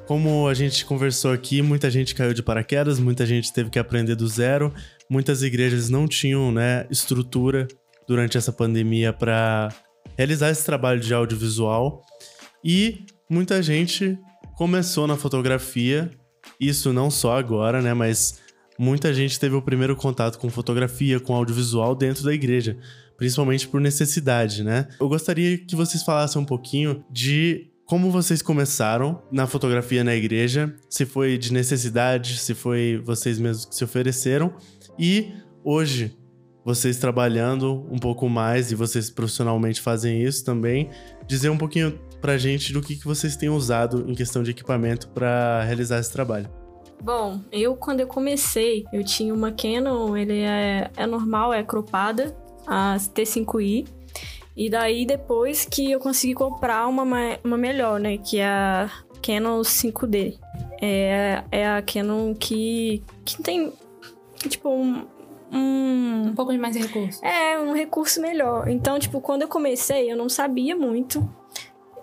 como 0.08 0.48
a 0.48 0.54
gente 0.56 0.84
conversou 0.84 1.32
aqui, 1.32 1.62
muita 1.62 1.92
gente 1.92 2.16
caiu 2.16 2.34
de 2.34 2.42
paraquedas, 2.42 2.98
muita 2.98 3.24
gente 3.24 3.54
teve 3.54 3.70
que 3.70 3.78
aprender 3.78 4.16
do 4.16 4.28
zero, 4.28 4.74
muitas 5.08 5.44
igrejas 5.44 5.92
não 5.92 6.08
tinham 6.08 6.52
né, 6.52 6.88
estrutura 6.90 7.68
durante 8.08 8.36
essa 8.36 8.52
pandemia 8.52 9.14
para 9.14 9.70
realizar 10.18 10.50
esse 10.50 10.66
trabalho 10.66 11.00
de 11.00 11.14
audiovisual 11.14 12.02
e 12.66 13.06
muita 13.30 13.62
gente 13.62 14.18
começou 14.56 15.06
na 15.06 15.18
fotografia, 15.18 16.10
isso 16.60 16.92
não 16.92 17.12
só 17.12 17.38
agora, 17.38 17.80
né, 17.80 17.94
mas 17.94 18.42
muita 18.84 19.14
gente 19.14 19.40
teve 19.40 19.56
o 19.56 19.62
primeiro 19.62 19.96
contato 19.96 20.38
com 20.38 20.50
fotografia, 20.50 21.20
com 21.20 21.34
audiovisual 21.34 21.96
dentro 21.96 22.24
da 22.24 22.34
igreja, 22.34 22.78
principalmente 23.18 23.68
por 23.68 23.80
necessidade, 23.80 24.64
né? 24.64 24.90
Eu 25.00 25.08
gostaria 25.08 25.58
que 25.58 25.76
vocês 25.76 26.04
falassem 26.04 26.42
um 26.42 26.46
pouquinho 26.46 27.04
de 27.10 27.70
como 27.86 28.12
vocês 28.12 28.42
começaram 28.42 29.22
na 29.32 29.48
fotografia 29.48 30.04
na 30.04 30.14
igreja, 30.14 30.76
se 30.90 31.06
foi 31.06 31.38
de 31.38 31.54
necessidade, 31.54 32.38
se 32.38 32.54
foi 32.54 33.02
vocês 33.06 33.40
mesmos 33.40 33.66
que 33.66 33.76
se 33.76 33.84
ofereceram 33.84 34.54
e 35.00 35.32
hoje 35.64 36.18
vocês 36.66 36.98
trabalhando 36.98 37.86
um 37.92 37.98
pouco 37.98 38.28
mais 38.30 38.72
e 38.72 38.76
vocês 38.76 39.10
profissionalmente 39.10 39.82
fazem 39.82 40.24
isso 40.24 40.44
também, 40.44 40.90
dizer 41.28 41.50
um 41.50 41.58
pouquinho 41.58 42.00
pra 42.22 42.38
gente 42.38 42.72
do 42.72 42.82
que, 42.82 42.96
que 42.96 43.06
vocês 43.06 43.36
têm 43.36 43.50
usado 43.50 44.06
em 44.10 44.16
questão 44.16 44.44
de 44.44 44.52
equipamento 44.52 45.10
para 45.10 45.64
realizar 45.64 46.00
esse 46.00 46.12
trabalho. 46.12 46.63
Bom, 47.02 47.42
eu 47.52 47.76
quando 47.76 48.00
eu 48.00 48.08
comecei, 48.08 48.86
eu 48.94 49.04
tinha 49.04 49.34
uma 49.34 49.52
Canon, 49.52 50.16
ele 50.16 50.40
é, 50.40 50.90
é 50.96 51.06
normal, 51.06 51.54
é 51.54 51.64
cropada, 51.64 52.36
a 52.66 52.96
T5i. 52.98 53.88
E 54.56 54.70
daí 54.70 55.06
depois 55.06 55.66
que 55.66 55.92
eu 55.92 56.00
consegui 56.00 56.34
comprar 56.34 56.88
uma, 56.88 57.06
uma 57.44 57.58
melhor, 57.58 58.00
né? 58.00 58.18
Que 58.18 58.40
é 58.40 58.48
a 58.48 58.90
Canon 59.22 59.62
5D. 59.62 60.38
É, 60.82 61.44
é 61.52 61.68
a 61.68 61.82
Canon 61.82 62.36
que, 62.36 63.02
que 63.26 63.42
tem, 63.42 63.74
tipo, 64.48 64.70
um, 64.70 65.06
um... 65.52 66.28
Um 66.28 66.36
pouco 66.36 66.52
de 66.52 66.58
mais 66.58 66.76
recurso. 66.76 67.24
É, 67.26 67.60
um 67.60 67.74
recurso 67.74 68.22
melhor. 68.22 68.68
Então, 68.68 69.00
tipo, 69.00 69.20
quando 69.20 69.42
eu 69.42 69.48
comecei, 69.48 70.12
eu 70.12 70.16
não 70.16 70.30
sabia 70.30 70.76
muito 70.76 71.28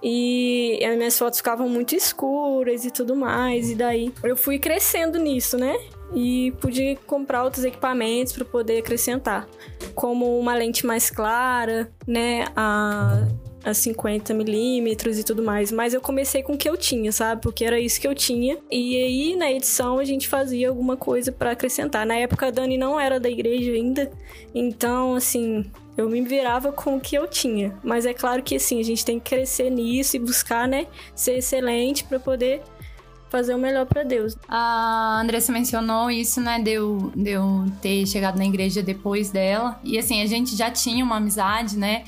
e 0.02 0.78
as 0.84 0.96
minhas 0.96 1.18
fotos 1.18 1.38
ficavam 1.38 1.68
muito 1.68 1.94
escuras 1.94 2.84
e 2.84 2.90
tudo 2.90 3.14
mais. 3.14 3.70
E 3.70 3.74
daí 3.74 4.12
eu 4.22 4.36
fui 4.36 4.58
crescendo 4.58 5.18
nisso, 5.18 5.56
né? 5.56 5.76
E 6.14 6.52
pude 6.60 6.98
comprar 7.06 7.44
outros 7.44 7.64
equipamentos 7.64 8.32
para 8.32 8.44
poder 8.44 8.78
acrescentar, 8.78 9.48
como 9.94 10.38
uma 10.38 10.54
lente 10.54 10.84
mais 10.84 11.08
clara, 11.08 11.90
né? 12.06 12.46
A 12.56 13.26
a 13.64 13.74
50 13.74 14.32
milímetros 14.34 15.18
e 15.18 15.24
tudo 15.24 15.42
mais. 15.42 15.70
Mas 15.70 15.94
eu 15.94 16.00
comecei 16.00 16.42
com 16.42 16.54
o 16.54 16.58
que 16.58 16.68
eu 16.68 16.76
tinha, 16.76 17.12
sabe? 17.12 17.42
Porque 17.42 17.64
era 17.64 17.78
isso 17.78 18.00
que 18.00 18.06
eu 18.06 18.14
tinha. 18.14 18.58
E 18.70 18.96
aí, 18.96 19.36
na 19.36 19.50
edição, 19.50 19.98
a 19.98 20.04
gente 20.04 20.28
fazia 20.28 20.68
alguma 20.68 20.96
coisa 20.96 21.30
para 21.30 21.52
acrescentar. 21.52 22.06
Na 22.06 22.14
época, 22.14 22.46
a 22.46 22.50
Dani 22.50 22.76
não 22.76 22.98
era 22.98 23.20
da 23.20 23.28
igreja 23.28 23.72
ainda. 23.72 24.10
Então, 24.54 25.14
assim, 25.14 25.70
eu 26.00 26.08
me 26.08 26.20
virava 26.22 26.72
com 26.72 26.96
o 26.96 27.00
que 27.00 27.14
eu 27.16 27.26
tinha. 27.26 27.74
Mas 27.82 28.06
é 28.06 28.14
claro 28.14 28.42
que, 28.42 28.56
assim, 28.56 28.80
a 28.80 28.84
gente 28.84 29.04
tem 29.04 29.20
que 29.20 29.30
crescer 29.30 29.70
nisso 29.70 30.16
e 30.16 30.18
buscar, 30.18 30.66
né? 30.66 30.86
Ser 31.14 31.38
excelente 31.38 32.04
para 32.04 32.18
poder 32.18 32.62
fazer 33.28 33.54
o 33.54 33.58
melhor 33.58 33.86
para 33.86 34.02
Deus. 34.02 34.36
A 34.48 35.20
Andressa 35.22 35.52
mencionou 35.52 36.10
isso, 36.10 36.40
né, 36.40 36.58
de 36.58 36.72
eu, 36.72 37.12
de 37.14 37.30
eu 37.30 37.66
ter 37.80 38.04
chegado 38.06 38.36
na 38.36 38.44
igreja 38.44 38.82
depois 38.82 39.30
dela. 39.30 39.80
E 39.84 39.96
assim, 39.98 40.20
a 40.20 40.26
gente 40.26 40.56
já 40.56 40.68
tinha 40.70 41.04
uma 41.04 41.16
amizade, 41.16 41.78
né? 41.78 42.04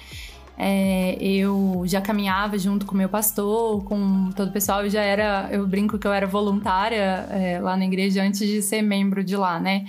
É, 0.59 1.17
eu 1.21 1.83
já 1.87 2.01
caminhava 2.01 2.59
junto 2.59 2.85
com 2.85 2.97
meu 2.97 3.09
pastor, 3.09 3.85
com 3.85 4.31
todo 4.33 4.49
o 4.49 4.53
pessoal. 4.53 4.83
Eu 4.83 4.91
já 4.91 5.01
era, 5.01 5.49
eu 5.53 5.67
brinco 5.67 5.99
que 5.99 6.07
eu 6.07 6.13
era 6.13 6.27
voluntária 6.27 7.27
é, 7.31 7.61
lá 7.61 7.77
na 7.77 7.85
igreja 7.85 8.23
antes 8.23 8.41
de 8.41 8.61
ser 8.61 8.83
membro 8.83 9.23
de 9.23 9.37
lá, 9.37 9.61
né? 9.61 9.85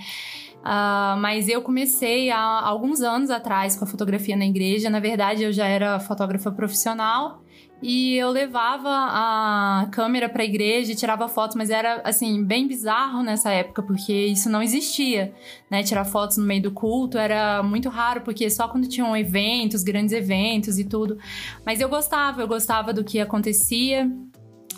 Uh, 0.64 1.20
mas 1.20 1.46
eu 1.46 1.60
comecei 1.60 2.30
há 2.30 2.38
alguns 2.38 3.02
anos 3.02 3.28
atrás 3.28 3.76
com 3.76 3.84
a 3.84 3.86
fotografia 3.86 4.34
na 4.34 4.46
igreja. 4.46 4.88
Na 4.88 4.98
verdade, 4.98 5.42
eu 5.42 5.52
já 5.52 5.66
era 5.66 6.00
fotógrafa 6.00 6.50
profissional 6.50 7.44
e 7.82 8.16
eu 8.16 8.30
levava 8.30 8.88
a 8.88 9.86
câmera 9.92 10.26
para 10.26 10.40
a 10.40 10.44
igreja 10.46 10.92
e 10.92 10.94
tirava 10.94 11.28
fotos, 11.28 11.54
mas 11.54 11.68
era 11.68 12.00
assim 12.02 12.42
bem 12.42 12.66
bizarro 12.66 13.22
nessa 13.22 13.50
época 13.50 13.82
porque 13.82 14.10
isso 14.10 14.48
não 14.48 14.62
existia, 14.62 15.34
né? 15.70 15.82
Tirar 15.82 16.06
fotos 16.06 16.38
no 16.38 16.46
meio 16.46 16.62
do 16.62 16.70
culto 16.70 17.18
era 17.18 17.62
muito 17.62 17.90
raro 17.90 18.22
porque 18.22 18.48
só 18.48 18.66
quando 18.66 18.88
tinham 18.88 19.14
eventos, 19.14 19.82
grandes 19.82 20.14
eventos 20.14 20.78
e 20.78 20.84
tudo. 20.84 21.18
Mas 21.66 21.78
eu 21.78 21.90
gostava, 21.90 22.40
eu 22.40 22.48
gostava 22.48 22.90
do 22.90 23.04
que 23.04 23.20
acontecia. 23.20 24.10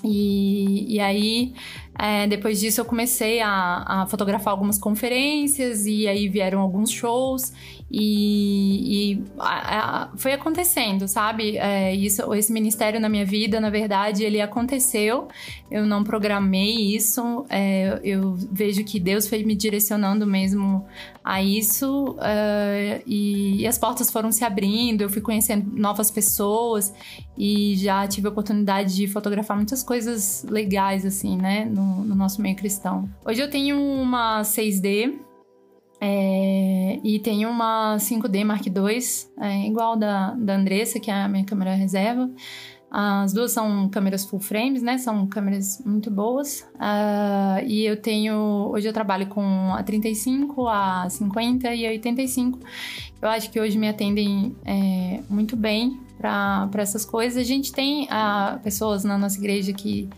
E, 0.04 0.94
e 0.96 1.00
aí, 1.00 1.54
é, 1.98 2.26
depois 2.26 2.60
disso, 2.60 2.80
eu 2.80 2.84
comecei 2.84 3.40
a, 3.40 4.02
a, 4.02 4.06
fotografar 4.06 4.52
algumas 4.52 4.78
conferências 4.78 5.86
e 5.86 6.06
aí 6.06 6.28
vieram 6.28 6.60
alguns 6.60 6.90
shows. 6.90 7.52
E, 7.90 9.12
e 9.12 9.24
a, 9.38 10.04
a, 10.04 10.08
foi 10.16 10.32
acontecendo, 10.32 11.06
sabe? 11.06 11.56
É, 11.56 11.94
isso, 11.94 12.34
esse 12.34 12.52
ministério 12.52 13.00
na 13.00 13.08
minha 13.08 13.24
vida, 13.24 13.60
na 13.60 13.70
verdade, 13.70 14.24
ele 14.24 14.40
aconteceu. 14.40 15.28
Eu 15.70 15.86
não 15.86 16.04
programei 16.04 16.74
isso. 16.94 17.46
É, 17.48 18.00
eu 18.02 18.34
vejo 18.50 18.84
que 18.84 19.00
Deus 19.00 19.26
foi 19.28 19.44
me 19.44 19.54
direcionando 19.54 20.26
mesmo 20.26 20.84
a 21.24 21.42
isso. 21.42 22.16
É, 22.20 23.02
e, 23.06 23.62
e, 23.62 23.66
as 23.66 23.78
portas 23.78 24.10
foram 24.10 24.30
se 24.32 24.44
abrindo. 24.44 25.02
Eu 25.02 25.08
fui 25.08 25.22
conhecendo 25.22 25.70
novas 25.76 26.10
pessoas 26.10 26.92
e 27.38 27.76
já 27.76 28.06
tive 28.06 28.26
a 28.26 28.30
oportunidade 28.30 28.94
de 28.94 29.06
fotografar 29.06 29.56
muitas 29.56 29.82
coisas 29.82 30.44
legais, 30.48 31.04
assim, 31.04 31.36
né? 31.36 31.64
No, 31.64 31.85
no 31.86 32.14
nosso 32.14 32.40
meio 32.42 32.56
cristão. 32.56 33.08
Hoje 33.24 33.40
eu 33.40 33.50
tenho 33.50 33.80
uma 33.80 34.42
6D 34.42 35.18
é, 36.00 37.00
e 37.02 37.18
tem 37.20 37.46
uma 37.46 37.96
5D 37.96 38.44
Mark 38.44 38.66
II, 38.66 38.72
é, 39.40 39.66
igual 39.66 39.96
da, 39.96 40.32
da 40.32 40.56
Andressa, 40.56 41.00
que 41.00 41.10
é 41.10 41.14
a 41.14 41.28
minha 41.28 41.44
câmera 41.44 41.74
reserva. 41.74 42.30
As 42.90 43.32
duas 43.32 43.50
são 43.50 43.88
câmeras 43.88 44.24
full 44.24 44.38
frames, 44.38 44.80
né? 44.80 44.96
São 44.96 45.26
câmeras 45.26 45.82
muito 45.84 46.10
boas. 46.10 46.60
Uh, 46.76 47.66
e 47.66 47.84
eu 47.84 48.00
tenho. 48.00 48.70
Hoje 48.70 48.88
eu 48.88 48.92
trabalho 48.92 49.26
com 49.26 49.74
a 49.74 49.82
35, 49.82 50.68
a 50.68 51.08
50 51.10 51.74
e 51.74 51.86
a 51.86 51.90
85. 51.90 52.60
Eu 53.20 53.28
acho 53.28 53.50
que 53.50 53.60
hoje 53.60 53.76
me 53.76 53.88
atendem 53.88 54.54
é, 54.64 55.20
muito 55.28 55.56
bem 55.56 56.00
para 56.16 56.70
essas 56.76 57.04
coisas. 57.04 57.36
A 57.36 57.44
gente 57.44 57.72
tem 57.72 58.04
uh, 58.04 58.58
pessoas 58.60 59.04
na 59.04 59.18
nossa 59.18 59.36
igreja 59.36 59.72
que 59.72 60.08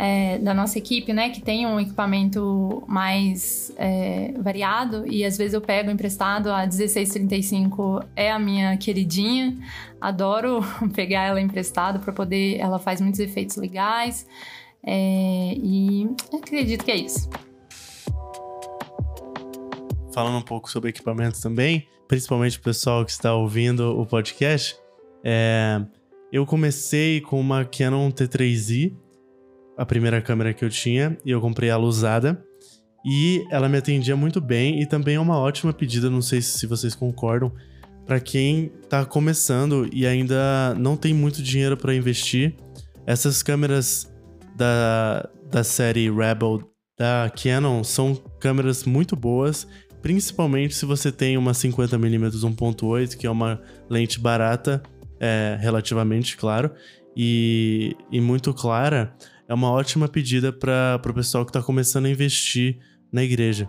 é, 0.00 0.38
da 0.38 0.54
nossa 0.54 0.78
equipe, 0.78 1.12
né, 1.12 1.28
que 1.30 1.42
tem 1.42 1.66
um 1.66 1.80
equipamento 1.80 2.84
mais 2.86 3.74
é, 3.76 4.32
variado 4.38 5.04
e 5.08 5.24
às 5.24 5.36
vezes 5.36 5.54
eu 5.54 5.60
pego 5.60 5.90
emprestado 5.90 6.52
a 6.52 6.60
1635 6.60 8.04
é 8.14 8.30
a 8.30 8.38
minha 8.38 8.76
queridinha, 8.76 9.58
adoro 10.00 10.60
pegar 10.94 11.24
ela 11.24 11.40
emprestado 11.40 11.98
para 11.98 12.12
poder, 12.12 12.58
ela 12.60 12.78
faz 12.78 13.00
muitos 13.00 13.18
efeitos 13.18 13.56
legais 13.56 14.24
é, 14.84 15.54
e 15.56 16.08
acredito 16.32 16.84
que 16.84 16.92
é 16.92 16.96
isso. 16.96 17.28
Falando 20.14 20.38
um 20.38 20.42
pouco 20.42 20.70
sobre 20.70 20.90
equipamentos 20.90 21.40
também, 21.40 21.88
principalmente 22.06 22.56
o 22.56 22.62
pessoal 22.62 23.04
que 23.04 23.10
está 23.10 23.34
ouvindo 23.34 24.00
o 24.00 24.06
podcast, 24.06 24.76
é, 25.24 25.82
eu 26.32 26.46
comecei 26.46 27.20
com 27.20 27.40
uma 27.40 27.64
Canon 27.64 28.12
T3i 28.12 29.07
a 29.78 29.86
primeira 29.86 30.20
câmera 30.20 30.52
que 30.52 30.64
eu 30.64 30.68
tinha 30.68 31.16
e 31.24 31.30
eu 31.30 31.40
comprei 31.40 31.70
ela 31.70 31.84
usada. 31.84 32.44
E 33.06 33.46
ela 33.48 33.68
me 33.68 33.78
atendia 33.78 34.16
muito 34.16 34.40
bem 34.40 34.82
e 34.82 34.86
também 34.86 35.14
é 35.14 35.20
uma 35.20 35.38
ótima 35.38 35.72
pedida, 35.72 36.10
não 36.10 36.20
sei 36.20 36.42
se 36.42 36.66
vocês 36.66 36.96
concordam, 36.96 37.52
para 38.04 38.18
quem 38.18 38.72
tá 38.88 39.04
começando 39.04 39.88
e 39.92 40.04
ainda 40.04 40.74
não 40.76 40.96
tem 40.96 41.14
muito 41.14 41.40
dinheiro 41.40 41.76
para 41.76 41.94
investir. 41.94 42.56
Essas 43.06 43.40
câmeras 43.40 44.12
da, 44.56 45.28
da 45.48 45.62
série 45.62 46.10
Rebel 46.10 46.68
da 46.98 47.30
Canon 47.40 47.84
são 47.84 48.16
câmeras 48.40 48.82
muito 48.82 49.14
boas, 49.14 49.68
principalmente 50.02 50.74
se 50.74 50.84
você 50.84 51.12
tem 51.12 51.38
uma 51.38 51.52
50mm 51.52 52.32
1.8, 52.32 53.16
que 53.16 53.28
é 53.28 53.30
uma 53.30 53.60
lente 53.88 54.18
barata, 54.18 54.82
é, 55.20 55.56
relativamente, 55.60 56.36
claro, 56.36 56.72
e, 57.16 57.96
e 58.10 58.20
muito 58.20 58.52
clara 58.52 59.14
é 59.48 59.54
uma 59.54 59.70
ótima 59.70 60.06
pedida 60.06 60.52
para 60.52 61.00
o 61.04 61.14
pessoal 61.14 61.44
que 61.44 61.50
está 61.50 61.62
começando 61.62 62.04
a 62.04 62.10
investir 62.10 62.78
na 63.10 63.24
igreja. 63.24 63.68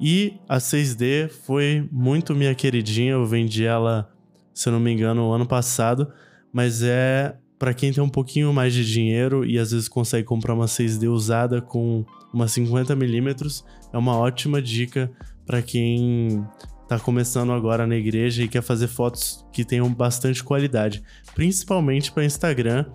E 0.00 0.34
a 0.48 0.58
6D 0.58 1.28
foi 1.28 1.88
muito 1.92 2.34
minha 2.34 2.54
queridinha, 2.54 3.12
eu 3.12 3.24
vendi 3.24 3.64
ela, 3.64 4.10
se 4.52 4.68
eu 4.68 4.72
não 4.72 4.80
me 4.80 4.92
engano, 4.92 5.32
ano 5.32 5.46
passado, 5.46 6.12
mas 6.52 6.82
é 6.82 7.36
para 7.58 7.72
quem 7.72 7.92
tem 7.92 8.02
um 8.02 8.08
pouquinho 8.08 8.52
mais 8.52 8.74
de 8.74 8.84
dinheiro 8.84 9.44
e 9.44 9.56
às 9.58 9.70
vezes 9.70 9.88
consegue 9.88 10.26
comprar 10.26 10.52
uma 10.52 10.66
6D 10.66 11.08
usada 11.08 11.62
com 11.62 12.04
uma 12.32 12.46
50mm, 12.46 13.64
é 13.92 13.96
uma 13.96 14.16
ótima 14.16 14.60
dica 14.60 15.10
para 15.46 15.62
quem 15.62 16.44
está 16.82 16.98
começando 16.98 17.52
agora 17.52 17.86
na 17.86 17.96
igreja 17.96 18.42
e 18.42 18.48
quer 18.48 18.62
fazer 18.62 18.88
fotos 18.88 19.46
que 19.52 19.64
tenham 19.64 19.92
bastante 19.94 20.42
qualidade, 20.42 21.02
principalmente 21.34 22.10
para 22.10 22.24
Instagram, 22.24 22.86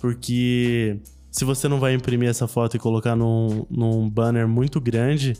porque 0.00 1.00
se 1.36 1.44
você 1.44 1.68
não 1.68 1.78
vai 1.78 1.92
imprimir 1.92 2.30
essa 2.30 2.48
foto 2.48 2.76
e 2.76 2.80
colocar 2.80 3.14
num, 3.14 3.66
num 3.68 4.08
banner 4.08 4.48
muito 4.48 4.80
grande, 4.80 5.34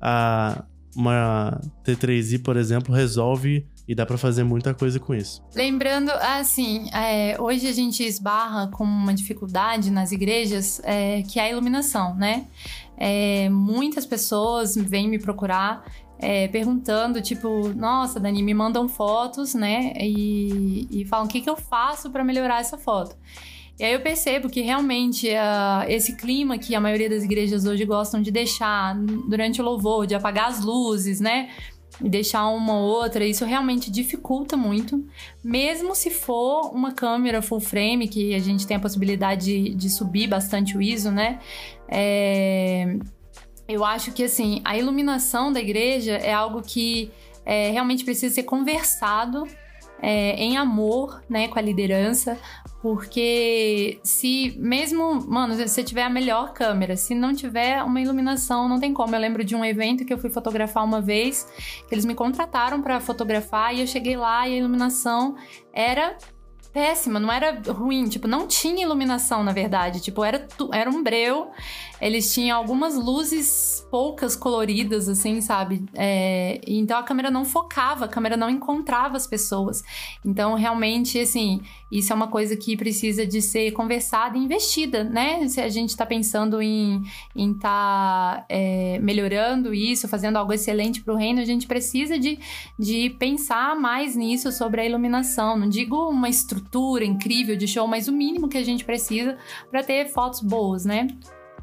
a, 0.00 0.64
uma 0.94 1.60
T3i, 1.84 2.40
por 2.40 2.56
exemplo, 2.56 2.94
resolve 2.94 3.66
e 3.86 3.92
dá 3.92 4.06
para 4.06 4.16
fazer 4.16 4.44
muita 4.44 4.72
coisa 4.72 5.00
com 5.00 5.12
isso. 5.12 5.42
Lembrando, 5.52 6.10
assim, 6.10 6.88
é, 6.94 7.36
hoje 7.40 7.66
a 7.66 7.72
gente 7.72 8.04
esbarra 8.04 8.68
com 8.68 8.84
uma 8.84 9.12
dificuldade 9.12 9.90
nas 9.90 10.12
igrejas 10.12 10.80
é, 10.84 11.22
que 11.22 11.40
é 11.40 11.46
a 11.46 11.50
iluminação, 11.50 12.14
né? 12.14 12.46
É, 12.96 13.48
muitas 13.48 14.06
pessoas 14.06 14.76
vêm 14.76 15.08
me 15.08 15.18
procurar 15.18 15.84
é, 16.16 16.46
perguntando, 16.46 17.20
tipo, 17.20 17.70
nossa, 17.74 18.20
Dani, 18.20 18.40
me 18.40 18.54
mandam 18.54 18.88
fotos, 18.88 19.52
né? 19.54 19.94
E, 19.96 20.86
e 20.92 21.04
falam 21.06 21.26
o 21.26 21.28
que, 21.28 21.40
que 21.40 21.50
eu 21.50 21.56
faço 21.56 22.08
para 22.08 22.22
melhorar 22.22 22.60
essa 22.60 22.78
foto. 22.78 23.16
E 23.80 23.84
aí 23.84 23.94
eu 23.94 24.00
percebo 24.00 24.50
que 24.50 24.60
realmente 24.60 25.26
uh, 25.26 25.88
esse 25.88 26.14
clima 26.14 26.58
que 26.58 26.74
a 26.74 26.80
maioria 26.80 27.08
das 27.08 27.24
igrejas 27.24 27.64
hoje 27.64 27.82
gostam 27.86 28.20
de 28.20 28.30
deixar 28.30 28.94
durante 29.26 29.58
o 29.58 29.64
louvor, 29.64 30.06
de 30.06 30.14
apagar 30.14 30.50
as 30.50 30.62
luzes, 30.62 31.18
né? 31.18 31.48
E 31.98 32.06
deixar 32.06 32.46
uma 32.48 32.74
ou 32.74 32.82
outra, 32.82 33.24
isso 33.24 33.42
realmente 33.46 33.90
dificulta 33.90 34.54
muito. 34.54 35.02
Mesmo 35.42 35.94
se 35.94 36.10
for 36.10 36.74
uma 36.74 36.92
câmera 36.92 37.40
full 37.40 37.58
frame, 37.58 38.06
que 38.06 38.34
a 38.34 38.38
gente 38.38 38.66
tem 38.66 38.76
a 38.76 38.80
possibilidade 38.80 39.46
de, 39.46 39.74
de 39.74 39.88
subir 39.88 40.26
bastante 40.26 40.76
o 40.76 40.82
ISO, 40.82 41.10
né? 41.10 41.38
É... 41.88 42.98
Eu 43.66 43.82
acho 43.82 44.12
que 44.12 44.24
assim, 44.24 44.60
a 44.62 44.76
iluminação 44.76 45.50
da 45.50 45.58
igreja 45.58 46.16
é 46.16 46.34
algo 46.34 46.60
que 46.60 47.10
é, 47.46 47.70
realmente 47.70 48.04
precisa 48.04 48.34
ser 48.34 48.42
conversado 48.42 49.46
é, 50.02 50.34
em 50.36 50.56
amor, 50.56 51.22
né, 51.28 51.48
com 51.48 51.58
a 51.58 51.62
liderança, 51.62 52.38
porque 52.82 54.00
se 54.02 54.56
mesmo, 54.58 55.26
mano, 55.28 55.54
se 55.54 55.68
você 55.68 55.84
tiver 55.84 56.02
a 56.02 56.10
melhor 56.10 56.52
câmera, 56.52 56.96
se 56.96 57.14
não 57.14 57.34
tiver 57.34 57.82
uma 57.82 58.00
iluminação, 58.00 58.68
não 58.68 58.80
tem 58.80 58.94
como. 58.94 59.14
Eu 59.14 59.20
lembro 59.20 59.44
de 59.44 59.54
um 59.54 59.64
evento 59.64 60.04
que 60.04 60.12
eu 60.12 60.18
fui 60.18 60.30
fotografar 60.30 60.84
uma 60.84 61.00
vez, 61.00 61.46
que 61.86 61.94
eles 61.94 62.04
me 62.04 62.14
contrataram 62.14 62.80
para 62.80 62.98
fotografar 63.00 63.74
e 63.74 63.80
eu 63.80 63.86
cheguei 63.86 64.16
lá 64.16 64.48
e 64.48 64.54
a 64.54 64.56
iluminação 64.56 65.36
era 65.72 66.16
péssima, 66.72 67.18
não 67.18 67.30
era 67.30 67.60
ruim, 67.68 68.08
tipo, 68.08 68.28
não 68.28 68.46
tinha 68.46 68.84
iluminação, 68.84 69.42
na 69.42 69.52
verdade, 69.52 70.00
tipo, 70.00 70.24
era, 70.24 70.46
era 70.72 70.88
um 70.88 71.02
breu, 71.02 71.50
eles 72.00 72.32
tinham 72.32 72.56
algumas 72.56 72.96
luzes 72.96 73.86
poucas 73.90 74.36
coloridas, 74.36 75.08
assim, 75.08 75.40
sabe? 75.40 75.84
É, 75.94 76.60
então 76.66 76.98
a 76.98 77.02
câmera 77.02 77.30
não 77.30 77.44
focava, 77.44 78.04
a 78.04 78.08
câmera 78.08 78.36
não 78.36 78.48
encontrava 78.48 79.16
as 79.16 79.26
pessoas. 79.26 79.82
Então, 80.24 80.54
realmente, 80.54 81.18
assim, 81.18 81.60
isso 81.90 82.12
é 82.12 82.16
uma 82.16 82.28
coisa 82.28 82.56
que 82.56 82.76
precisa 82.76 83.26
de 83.26 83.42
ser 83.42 83.72
conversada 83.72 84.38
e 84.38 84.40
investida, 84.40 85.02
né? 85.02 85.46
Se 85.48 85.60
a 85.60 85.68
gente 85.68 85.96
tá 85.96 86.06
pensando 86.06 86.62
em 86.62 87.02
estar 87.34 87.58
tá, 87.60 88.44
é, 88.48 88.98
melhorando 89.00 89.74
isso, 89.74 90.08
fazendo 90.08 90.36
algo 90.36 90.52
excelente 90.52 91.02
para 91.02 91.12
o 91.12 91.16
reino, 91.16 91.40
a 91.40 91.44
gente 91.44 91.66
precisa 91.66 92.18
de, 92.18 92.38
de 92.78 93.10
pensar 93.18 93.74
mais 93.74 94.14
nisso 94.14 94.52
sobre 94.52 94.80
a 94.80 94.86
iluminação. 94.86 95.58
Não 95.58 95.68
digo 95.68 96.08
uma 96.08 96.28
estrutura 96.28 97.04
incrível 97.04 97.56
de 97.56 97.66
show, 97.66 97.86
mas 97.86 98.08
o 98.08 98.12
mínimo 98.12 98.48
que 98.48 98.58
a 98.58 98.64
gente 98.64 98.84
precisa 98.84 99.36
para 99.70 99.82
ter 99.82 100.06
fotos 100.06 100.40
boas, 100.40 100.84
né? 100.84 101.08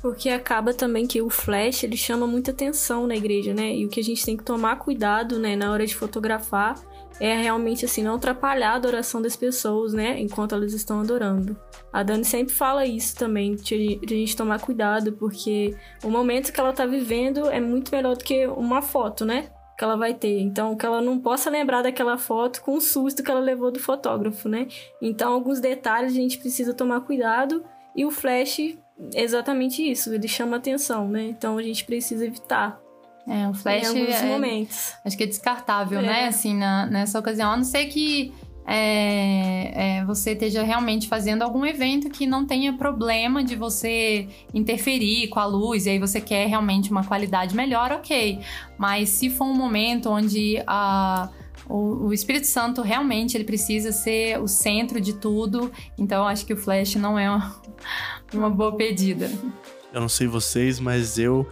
Porque 0.02 0.30
acaba 0.30 0.74
também 0.74 1.08
que 1.08 1.22
o 1.22 1.30
flash 1.30 1.84
ele 1.84 1.98
chama 1.98 2.28
muita 2.28 2.52
atenção 2.52 3.08
na 3.08 3.16
igreja, 3.16 3.54
né? 3.54 3.76
E 3.76 3.86
o 3.86 3.90
que 3.90 4.00
a 4.00 4.04
gente 4.04 4.24
tem 4.24 4.38
que 4.38 4.44
tomar 4.44 4.78
cuidado, 4.78 5.40
né, 5.40 5.56
na 5.56 5.72
hora 5.72 5.86
de 5.86 5.96
fotografar 5.96 6.80
é 7.20 7.36
realmente 7.36 7.84
assim 7.84 8.04
não 8.04 8.16
atrapalhar 8.16 8.74
a 8.74 8.76
adoração 8.76 9.22
das 9.22 9.36
pessoas, 9.36 9.92
né, 9.92 10.20
enquanto 10.20 10.54
elas 10.54 10.74
estão 10.74 11.02
adorando. 11.02 11.58
A 11.92 12.04
Dani 12.04 12.24
sempre 12.24 12.54
fala 12.54 12.86
isso 12.86 13.16
também, 13.16 13.56
de, 13.56 14.00
a 14.04 14.10
gente 14.10 14.36
tomar 14.36 14.62
cuidado, 14.62 15.14
porque 15.14 15.76
o 16.04 16.10
momento 16.10 16.54
que 16.54 16.60
ela 16.60 16.74
tá 16.74 16.86
vivendo 16.86 17.50
é 17.50 17.60
muito 17.60 17.92
melhor 17.92 18.16
do 18.16 18.24
que 18.24 18.46
uma 18.48 18.82
foto, 18.82 19.26
né? 19.26 19.50
que 19.78 19.84
ela 19.84 19.96
vai 19.96 20.14
ter. 20.16 20.40
Então, 20.40 20.76
que 20.76 20.84
ela 20.86 21.00
não 21.02 21.20
possa 21.20 21.52
lembrar 21.52 21.84
daquela 21.84 22.18
foto 22.18 22.64
com 22.64 22.74
o 22.74 22.82
susto 22.82 23.22
que 23.22 23.30
ela 23.30 23.40
levou 23.40 23.72
do 23.72 23.80
fotógrafo, 23.80 24.50
né? 24.50 24.68
Então, 25.00 25.32
alguns 25.32 25.60
detalhes 25.60 26.14
a 26.14 26.16
gente 26.16 26.40
precisa 26.40 26.74
tomar 26.74 27.02
cuidado 27.02 27.64
e 27.96 28.04
o 28.04 28.10
flash 28.10 28.76
exatamente 29.14 29.82
isso, 29.90 30.14
ele 30.14 30.28
chama 30.28 30.58
atenção, 30.58 31.08
né? 31.08 31.24
Então, 31.30 31.58
a 31.58 31.64
gente 31.64 31.84
precisa 31.86 32.26
evitar. 32.26 32.80
É, 33.28 33.48
o 33.50 33.54
flash 33.54 33.84
em 33.94 34.00
alguns 34.02 34.16
é, 34.16 34.26
momentos. 34.26 34.94
acho 35.04 35.18
que 35.18 35.24
é 35.24 35.28
descartável, 35.28 36.00
É. 36.00 36.02
né? 36.02 36.28
Assim, 36.28 36.56
na- 36.56 36.86
nessa 36.86 37.20
ocasião. 37.20 37.52
A 37.52 37.58
não 37.58 37.64
ser 37.66 37.86
que 37.88 38.34
é, 38.66 39.98
é, 40.00 40.06
você 40.06 40.32
esteja 40.32 40.62
realmente 40.64 41.08
fazendo 41.08 41.42
algum 41.42 41.66
evento 41.66 42.10
que 42.10 42.26
não 42.26 42.46
tenha 42.46 42.74
problema 42.74 43.44
de 43.44 43.56
você 43.56 44.28
interferir 44.54 45.28
com 45.30 45.40
a 45.40 45.46
luz 45.46 45.86
e 45.86 45.92
aí 45.92 46.00
você 46.00 46.20
quer 46.22 46.48
realmente 46.48 46.92
uma 46.92 47.04
qualidade 47.04 47.56
melhor, 47.56 47.92
ok. 47.92 48.40
Mas 48.78 49.10
se 49.10 49.30
for 49.30 49.46
um 49.46 49.54
momento 49.54 50.10
onde 50.10 50.62
a, 50.68 51.30
o, 51.70 52.08
o 52.08 52.14
Espírito 52.14 52.48
Santo 52.48 52.82
realmente 52.82 53.36
ele 53.36 53.44
precisa 53.44 53.92
ser 53.92 54.40
o 54.40 54.48
centro 54.48 55.00
de 55.02 55.14
tudo, 55.14 55.72
então 55.98 56.26
acho 56.28 56.46
que 56.46 56.54
o 56.54 56.58
flash 56.58 56.96
não 56.96 57.18
é 57.18 57.30
uma, 57.30 57.62
uma 58.34 58.50
boa 58.50 58.76
pedida. 58.76 59.30
Eu 59.94 60.02
não 60.02 60.10
sei 60.10 60.28
vocês, 60.28 60.80
mas 60.80 61.18
eu 61.18 61.48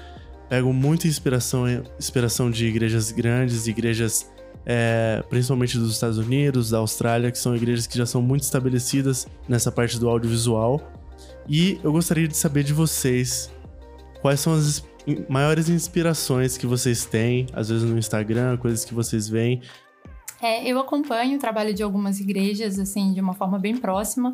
pego 0.49 0.71
muita 0.71 1.07
inspiração, 1.07 1.65
inspiração 1.99 2.51
de 2.51 2.67
igrejas 2.67 3.11
grandes, 3.11 3.67
igrejas 3.67 4.29
é, 4.65 5.23
principalmente 5.29 5.77
dos 5.77 5.91
Estados 5.91 6.17
Unidos, 6.17 6.71
da 6.71 6.79
Austrália, 6.79 7.31
que 7.31 7.37
são 7.37 7.55
igrejas 7.55 7.85
que 7.85 7.97
já 7.97 8.05
são 8.05 8.21
muito 8.21 8.41
estabelecidas 8.43 9.27
nessa 9.47 9.71
parte 9.71 9.99
do 9.99 10.09
audiovisual. 10.09 10.81
E 11.47 11.79
eu 11.83 11.91
gostaria 11.91 12.27
de 12.27 12.35
saber 12.35 12.63
de 12.63 12.73
vocês 12.73 13.51
quais 14.21 14.39
são 14.39 14.53
as 14.53 14.83
maiores 15.29 15.69
inspirações 15.69 16.57
que 16.57 16.65
vocês 16.65 17.05
têm, 17.05 17.45
às 17.53 17.69
vezes 17.69 17.87
no 17.87 17.97
Instagram, 17.97 18.57
coisas 18.57 18.83
que 18.83 18.93
vocês 18.93 19.29
veem. 19.29 19.61
É, 20.41 20.69
eu 20.69 20.79
acompanho 20.79 21.37
o 21.37 21.39
trabalho 21.39 21.73
de 21.73 21.81
algumas 21.81 22.19
igrejas, 22.19 22.77
assim, 22.79 23.13
de 23.13 23.21
uma 23.21 23.33
forma 23.33 23.57
bem 23.57 23.77
próxima. 23.77 24.33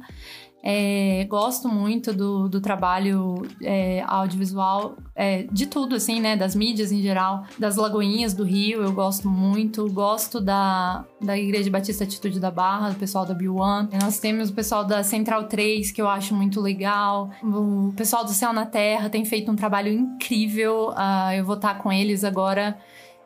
É, 0.64 1.26
gosto 1.28 1.68
muito 1.68 2.14
do, 2.14 2.48
do 2.48 2.62
trabalho 2.62 3.42
é, 3.64 4.04
audiovisual, 4.06 4.96
é, 5.16 5.44
de 5.52 5.66
tudo, 5.66 5.96
assim, 5.96 6.20
né? 6.20 6.36
Das 6.36 6.56
mídias 6.56 6.92
em 6.92 7.02
geral, 7.02 7.46
das 7.58 7.78
Lagoinhas 7.78 8.34
do 8.34 8.44
Rio, 8.44 8.84
eu 8.84 8.92
gosto 8.92 9.28
muito. 9.28 9.90
Gosto 9.92 10.40
da, 10.40 11.04
da 11.20 11.38
Igreja 11.38 11.70
Batista 11.70 12.04
Atitude 12.04 12.40
da 12.40 12.52
Barra, 12.52 12.90
do 12.90 12.96
pessoal 12.96 13.26
da 13.26 13.34
B1. 13.34 13.90
Nós 14.02 14.20
temos 14.20 14.50
o 14.50 14.54
pessoal 14.54 14.86
da 14.86 15.04
Central 15.04 15.48
3, 15.48 15.92
que 15.92 16.02
eu 16.02 16.08
acho 16.08 16.36
muito 16.36 16.62
legal. 16.62 17.32
O 17.44 17.92
pessoal 17.96 18.24
do 18.24 18.32
Céu 18.32 18.54
na 18.54 18.66
Terra 18.66 19.10
tem 19.10 19.26
feito 19.26 19.52
um 19.52 19.56
trabalho 19.56 19.92
incrível. 19.92 20.94
Ah, 20.96 21.36
eu 21.36 21.44
vou 21.44 21.56
estar 21.56 21.76
com 21.80 21.92
eles 21.92 22.24
agora 22.24 22.78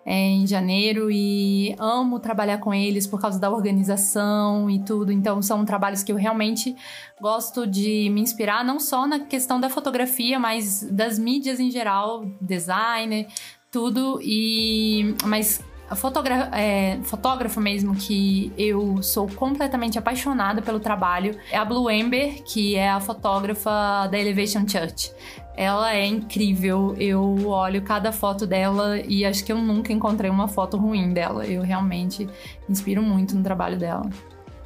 em 0.05 0.45
janeiro 0.45 1.09
e 1.09 1.75
amo 1.79 2.19
trabalhar 2.19 2.59
com 2.59 2.74
eles 2.74 3.07
por 3.07 3.19
causa 3.19 3.39
da 3.39 3.50
organização 3.50 4.69
e 4.69 4.79
tudo. 4.79 5.12
Então 5.12 5.41
são 5.41 5.65
trabalhos 5.65 6.03
que 6.03 6.12
eu 6.12 6.15
realmente 6.15 6.75
gosto 7.19 7.65
de 7.65 8.09
me 8.12 8.21
inspirar, 8.21 8.63
não 8.63 8.79
só 8.79 9.07
na 9.07 9.19
questão 9.21 9.59
da 9.59 9.69
fotografia, 9.69 10.39
mas 10.39 10.83
das 10.83 11.17
mídias 11.17 11.59
em 11.59 11.71
geral, 11.71 12.25
design, 12.39 13.27
tudo. 13.71 14.19
E 14.21 15.15
mas 15.24 15.63
fotogra 15.95 16.50
é, 16.53 17.00
fotógrafa 17.03 17.59
mesmo 17.59 17.95
que 17.95 18.51
eu 18.57 19.01
sou 19.01 19.27
completamente 19.27 20.00
apaixonada 20.00 20.62
pelo 20.62 20.79
trabalho 20.79 21.38
é 21.51 21.57
a 21.57 21.65
Blue 21.65 21.89
Ember, 21.89 22.43
que 22.43 22.75
é 22.75 22.89
a 22.89 23.00
fotógrafa 23.00 24.07
da 24.07 24.19
Elevation 24.19 24.67
Church. 24.67 25.12
Ela 25.57 25.95
é 25.95 26.05
incrível. 26.05 26.95
Eu 27.00 27.47
olho 27.47 27.81
cada 27.81 28.12
foto 28.12 28.45
dela 28.45 29.00
e 29.00 29.24
acho 29.25 29.43
que 29.45 29.51
eu 29.51 29.57
nunca 29.57 29.93
encontrei 29.93 30.29
uma 30.29 30.47
foto 30.47 30.75
ruim 30.77 31.13
dela. 31.13 31.45
Eu 31.45 31.62
realmente 31.62 32.25
me 32.25 32.31
inspiro 32.69 33.01
muito 33.01 33.35
no 33.35 33.43
trabalho 33.43 33.77
dela. 33.77 34.09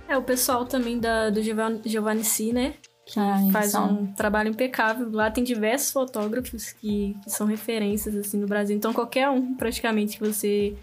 É, 0.07 0.17
o 0.17 0.23
pessoal 0.23 0.65
também 0.65 0.99
da, 0.99 1.29
do 1.29 1.41
Giovanni, 1.43 2.23
C, 2.23 2.51
né? 2.51 2.73
Que 3.05 3.19
Ah, 3.19 3.37
faz 3.51 3.71
são- 3.71 3.91
um 4.01 4.13
trabalho 4.13 4.49
impecável. 4.49 5.09
Lá 5.11 5.29
tem 5.29 5.43
diversos 5.43 5.91
fotógrafos 5.91 6.71
que, 6.71 7.15
que 7.23 7.29
são 7.29 7.45
referências, 7.45 8.15
assim, 8.15 8.37
no 8.39 8.47
Brasil. 8.47 8.75
Então, 8.75 8.91
qualquer 8.93 9.29
um, 9.29 9.53
praticamente, 9.55 10.17
que 10.17 10.25
você 10.27 10.75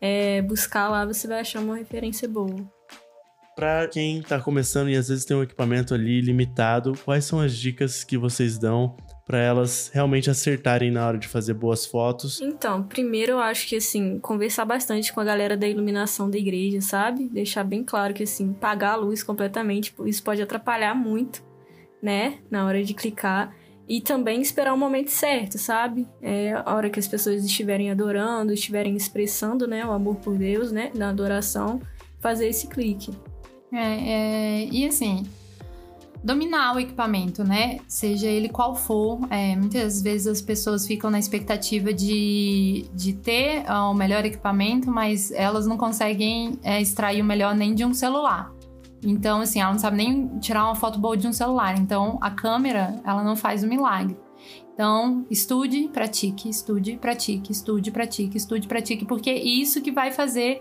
é, 0.00 0.40
buscar 0.42 0.88
lá, 0.88 1.04
você 1.04 1.26
vai 1.26 1.40
achar 1.40 1.60
uma 1.60 1.76
referência 1.76 2.28
boa. 2.28 2.54
Pra 3.56 3.88
quem 3.88 4.22
tá 4.22 4.40
começando 4.40 4.88
e 4.88 4.96
às 4.96 5.08
vezes 5.08 5.24
tem 5.24 5.36
um 5.36 5.42
equipamento 5.42 5.92
ali 5.92 6.20
limitado, 6.20 6.92
quais 7.04 7.24
são 7.24 7.40
as 7.40 7.54
dicas 7.56 8.02
que 8.04 8.16
vocês 8.16 8.56
dão 8.56 8.96
para 9.30 9.38
elas 9.38 9.92
realmente 9.94 10.28
acertarem 10.28 10.90
na 10.90 11.06
hora 11.06 11.16
de 11.16 11.28
fazer 11.28 11.54
boas 11.54 11.86
fotos? 11.86 12.40
Então, 12.40 12.82
primeiro 12.82 13.32
eu 13.32 13.38
acho 13.38 13.68
que, 13.68 13.76
assim, 13.76 14.18
conversar 14.18 14.64
bastante 14.64 15.12
com 15.12 15.20
a 15.20 15.24
galera 15.24 15.56
da 15.56 15.68
iluminação 15.68 16.28
da 16.28 16.36
igreja, 16.36 16.80
sabe? 16.80 17.28
Deixar 17.28 17.62
bem 17.62 17.84
claro 17.84 18.12
que, 18.12 18.24
assim, 18.24 18.52
pagar 18.52 18.94
a 18.94 18.96
luz 18.96 19.22
completamente, 19.22 19.94
isso 20.04 20.20
pode 20.24 20.42
atrapalhar 20.42 20.96
muito, 20.96 21.44
né? 22.02 22.38
Na 22.50 22.66
hora 22.66 22.82
de 22.82 22.92
clicar. 22.92 23.54
E 23.88 24.00
também 24.00 24.42
esperar 24.42 24.74
o 24.74 24.76
momento 24.76 25.10
certo, 25.10 25.58
sabe? 25.58 26.08
É 26.20 26.52
a 26.52 26.74
hora 26.74 26.90
que 26.90 26.98
as 26.98 27.06
pessoas 27.06 27.44
estiverem 27.44 27.88
adorando, 27.88 28.52
estiverem 28.52 28.96
expressando, 28.96 29.64
né? 29.68 29.86
O 29.86 29.92
amor 29.92 30.16
por 30.16 30.36
Deus, 30.36 30.72
né? 30.72 30.90
Na 30.92 31.10
adoração, 31.10 31.80
fazer 32.18 32.48
esse 32.48 32.66
clique. 32.66 33.12
É, 33.72 34.64
é, 34.64 34.68
e 34.72 34.86
assim, 34.86 35.24
dominar 36.22 36.76
o 36.76 36.80
equipamento, 36.80 37.42
né? 37.42 37.78
Seja 37.88 38.26
ele 38.26 38.48
qual 38.48 38.74
for. 38.76 39.20
É, 39.30 39.56
muitas 39.56 40.02
vezes 40.02 40.26
as 40.26 40.42
pessoas 40.42 40.86
ficam 40.86 41.10
na 41.10 41.18
expectativa 41.18 41.92
de, 41.92 42.86
de 42.94 43.14
ter 43.14 43.64
ah, 43.66 43.88
o 43.88 43.94
melhor 43.94 44.24
equipamento, 44.24 44.90
mas 44.90 45.30
elas 45.30 45.66
não 45.66 45.76
conseguem 45.76 46.58
é, 46.62 46.80
extrair 46.80 47.22
o 47.22 47.24
melhor 47.24 47.54
nem 47.54 47.74
de 47.74 47.84
um 47.84 47.94
celular. 47.94 48.52
Então, 49.02 49.40
assim, 49.40 49.60
ela 49.60 49.72
não 49.72 49.78
sabe 49.78 49.96
nem 49.96 50.38
tirar 50.38 50.64
uma 50.64 50.74
foto 50.74 50.98
boa 50.98 51.16
de 51.16 51.26
um 51.26 51.32
celular. 51.32 51.78
Então, 51.78 52.18
a 52.20 52.30
câmera, 52.30 53.00
ela 53.04 53.24
não 53.24 53.34
faz 53.34 53.62
o 53.62 53.66
milagre. 53.66 54.16
Então, 54.74 55.26
estude, 55.30 55.88
pratique, 55.88 56.48
estude, 56.48 56.96
pratique, 56.96 57.52
estude, 57.52 57.90
pratique, 57.90 58.36
estude, 58.36 58.66
pratique, 58.66 59.04
porque 59.04 59.30
é 59.30 59.42
isso 59.42 59.80
que 59.82 59.92
vai 59.92 60.10
fazer 60.10 60.60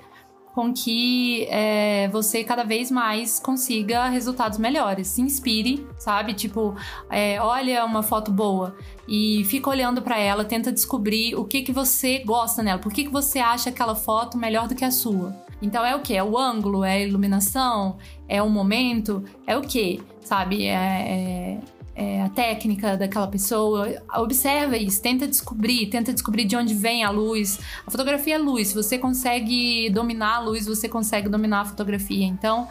com 0.53 0.73
que 0.73 1.45
é, 1.49 2.07
você 2.09 2.43
cada 2.43 2.63
vez 2.63 2.89
mais 2.91 3.39
consiga 3.39 4.07
resultados 4.09 4.57
melhores. 4.57 5.07
Se 5.07 5.21
inspire, 5.21 5.87
sabe? 5.97 6.33
Tipo, 6.33 6.75
é, 7.09 7.41
olha 7.41 7.85
uma 7.85 8.03
foto 8.03 8.31
boa 8.31 8.75
e 9.07 9.43
fica 9.45 9.69
olhando 9.69 10.01
para 10.01 10.19
ela, 10.19 10.43
tenta 10.43 10.71
descobrir 10.71 11.35
o 11.35 11.45
que 11.45 11.61
que 11.61 11.71
você 11.71 12.19
gosta 12.19 12.61
nela, 12.61 12.79
por 12.79 12.91
que 12.91 13.03
que 13.05 13.11
você 13.11 13.39
acha 13.39 13.69
aquela 13.69 13.95
foto 13.95 14.37
melhor 14.37 14.67
do 14.67 14.75
que 14.75 14.85
a 14.85 14.91
sua. 14.91 15.35
Então 15.61 15.85
é 15.85 15.95
o 15.95 16.01
que? 16.01 16.15
É 16.15 16.23
o 16.23 16.37
ângulo, 16.37 16.83
é 16.83 16.93
a 16.93 16.99
iluminação, 16.99 17.97
é 18.27 18.41
o 18.41 18.49
momento, 18.49 19.23
é 19.45 19.57
o 19.57 19.61
que, 19.61 20.01
sabe? 20.21 20.65
É, 20.65 20.73
é- 20.73 21.78
é 21.99 22.21
a 22.21 22.29
técnica 22.29 22.95
daquela 22.95 23.27
pessoa. 23.27 24.01
Observa 24.15 24.77
isso, 24.77 25.01
tenta 25.01 25.27
descobrir, 25.27 25.87
tenta 25.87 26.13
descobrir 26.13 26.45
de 26.45 26.55
onde 26.55 26.73
vem 26.73 27.03
a 27.03 27.09
luz. 27.09 27.59
A 27.85 27.91
fotografia 27.91 28.35
é 28.35 28.37
luz, 28.37 28.69
se 28.69 28.73
você 28.73 28.97
consegue 28.97 29.89
dominar 29.89 30.35
a 30.35 30.39
luz, 30.39 30.65
você 30.65 30.87
consegue 30.87 31.27
dominar 31.27 31.61
a 31.61 31.65
fotografia. 31.65 32.25
Então, 32.25 32.69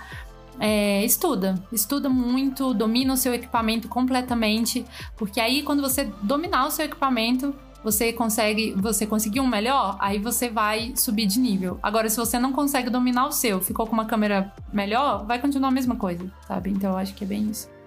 é, 0.59 1.05
estuda, 1.05 1.62
estuda 1.71 2.09
muito, 2.09 2.73
domina 2.73 3.12
o 3.12 3.17
seu 3.19 3.35
equipamento 3.35 3.87
completamente, 3.87 4.83
porque 5.14 5.41
aí 5.41 5.62
quando 5.62 5.83
você 5.83 6.11
dominar 6.23 6.67
o 6.67 6.71
seu 6.71 6.87
equipamento, 6.87 7.55
você 7.85 8.14
consegue, 8.14 8.73
você 8.73 9.07
conseguir 9.07 9.41
um 9.41 9.47
melhor, 9.47 9.99
aí 10.01 10.19
você 10.19 10.49
vai 10.49 10.95
subir 10.97 11.27
de 11.27 11.38
nível. 11.38 11.79
Agora, 11.83 12.09
se 12.09 12.17
você 12.17 12.38
não 12.38 12.53
consegue 12.53 12.88
dominar 12.88 13.27
o 13.27 13.33
seu, 13.33 13.61
ficou 13.61 13.87
com 13.87 13.93
uma 13.93 14.07
câmera 14.07 14.53
melhor, 14.73 15.27
vai 15.27 15.38
continuar 15.38 15.69
a 15.69 15.73
mesma 15.73 15.97
coisa, 15.97 16.29
sabe? 16.47 16.71
Então 16.71 16.93
eu 16.93 16.97
acho 16.97 17.14
que 17.14 17.25
é 17.25 17.27
bem 17.27 17.51
isso. 17.51 17.78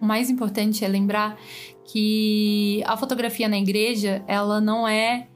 O 0.00 0.04
mais 0.06 0.30
importante 0.30 0.84
é 0.84 0.88
lembrar 0.88 1.36
que 1.84 2.82
a 2.86 2.96
fotografia 2.96 3.48
na 3.48 3.58
igreja, 3.58 4.22
ela 4.26 4.60
não 4.60 4.86
é, 4.86 5.26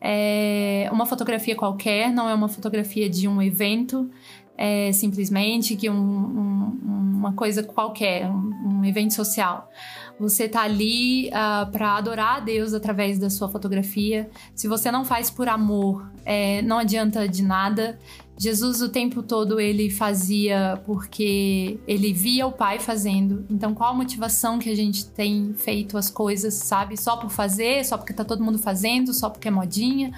é 0.00 0.88
uma 0.92 1.06
fotografia 1.06 1.56
qualquer, 1.56 2.12
não 2.12 2.28
é 2.28 2.34
uma 2.34 2.48
fotografia 2.48 3.08
de 3.08 3.26
um 3.26 3.40
evento, 3.40 4.10
é 4.56 4.92
simplesmente 4.92 5.74
que 5.74 5.88
um- 5.88 5.94
um- 5.96 7.12
uma 7.16 7.32
coisa 7.32 7.62
qualquer, 7.62 8.28
um, 8.28 8.80
um 8.80 8.84
evento 8.84 9.14
social. 9.14 9.70
Você 10.18 10.48
tá 10.48 10.62
ali 10.62 11.30
para 11.72 11.96
adorar 11.96 12.36
a 12.36 12.40
Deus 12.40 12.74
através 12.74 13.18
da 13.18 13.30
sua 13.30 13.48
fotografia. 13.48 14.28
Se 14.54 14.68
você 14.68 14.90
não 14.90 15.04
faz 15.04 15.30
por 15.30 15.48
amor, 15.48 16.10
é, 16.24 16.62
não 16.62 16.78
adianta 16.78 17.28
de 17.28 17.42
nada. 17.42 17.98
Jesus 18.42 18.82
o 18.82 18.88
tempo 18.88 19.22
todo 19.22 19.60
ele 19.60 19.88
fazia 19.88 20.82
porque 20.84 21.78
ele 21.86 22.12
via 22.12 22.44
o 22.44 22.50
Pai 22.50 22.80
fazendo. 22.80 23.46
Então, 23.48 23.72
qual 23.72 23.92
a 23.92 23.94
motivação 23.94 24.58
que 24.58 24.68
a 24.68 24.74
gente 24.74 25.06
tem 25.06 25.54
feito 25.54 25.96
as 25.96 26.10
coisas, 26.10 26.54
sabe? 26.54 26.96
Só 26.96 27.16
por 27.16 27.30
fazer, 27.30 27.84
só 27.84 27.96
porque 27.96 28.12
tá 28.12 28.24
todo 28.24 28.42
mundo 28.42 28.58
fazendo, 28.58 29.14
só 29.14 29.30
porque 29.30 29.46
é 29.46 29.50
modinha, 29.50 30.10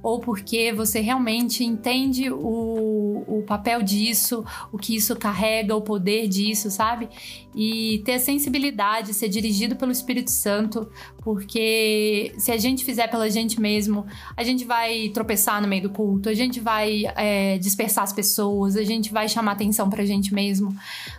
ou 0.00 0.20
porque 0.20 0.72
você 0.72 1.00
realmente 1.00 1.64
entende 1.64 2.30
o, 2.30 3.24
o 3.26 3.42
papel 3.48 3.82
disso, 3.82 4.44
o 4.70 4.78
que 4.78 4.94
isso 4.94 5.16
carrega, 5.16 5.74
o 5.74 5.82
poder 5.82 6.28
disso, 6.28 6.70
sabe? 6.70 7.08
E 7.52 8.00
ter 8.04 8.14
a 8.14 8.20
sensibilidade, 8.20 9.12
ser 9.12 9.28
dirigido 9.28 9.74
pelo 9.74 9.90
Espírito 9.90 10.30
Santo, 10.30 10.88
porque 11.18 12.32
se 12.38 12.52
a 12.52 12.56
gente 12.56 12.84
fizer 12.84 13.08
pela 13.08 13.28
gente 13.28 13.60
mesmo, 13.60 14.06
a 14.36 14.44
gente 14.44 14.64
vai 14.64 15.08
tropeçar 15.08 15.60
no 15.60 15.66
meio 15.66 15.82
do 15.82 15.90
culto, 15.90 16.28
a 16.28 16.34
gente 16.34 16.60
vai 16.60 17.04
é, 17.16 17.58
dispersar 17.72 18.04
as 18.04 18.12
pessoas, 18.12 18.76
a 18.76 18.82
gente 18.82 19.12
vai 19.12 19.28
chamar 19.28 19.52
atenção 19.52 19.88
pra 19.88 20.04
gente 20.04 20.32
mesmo. 20.32 20.74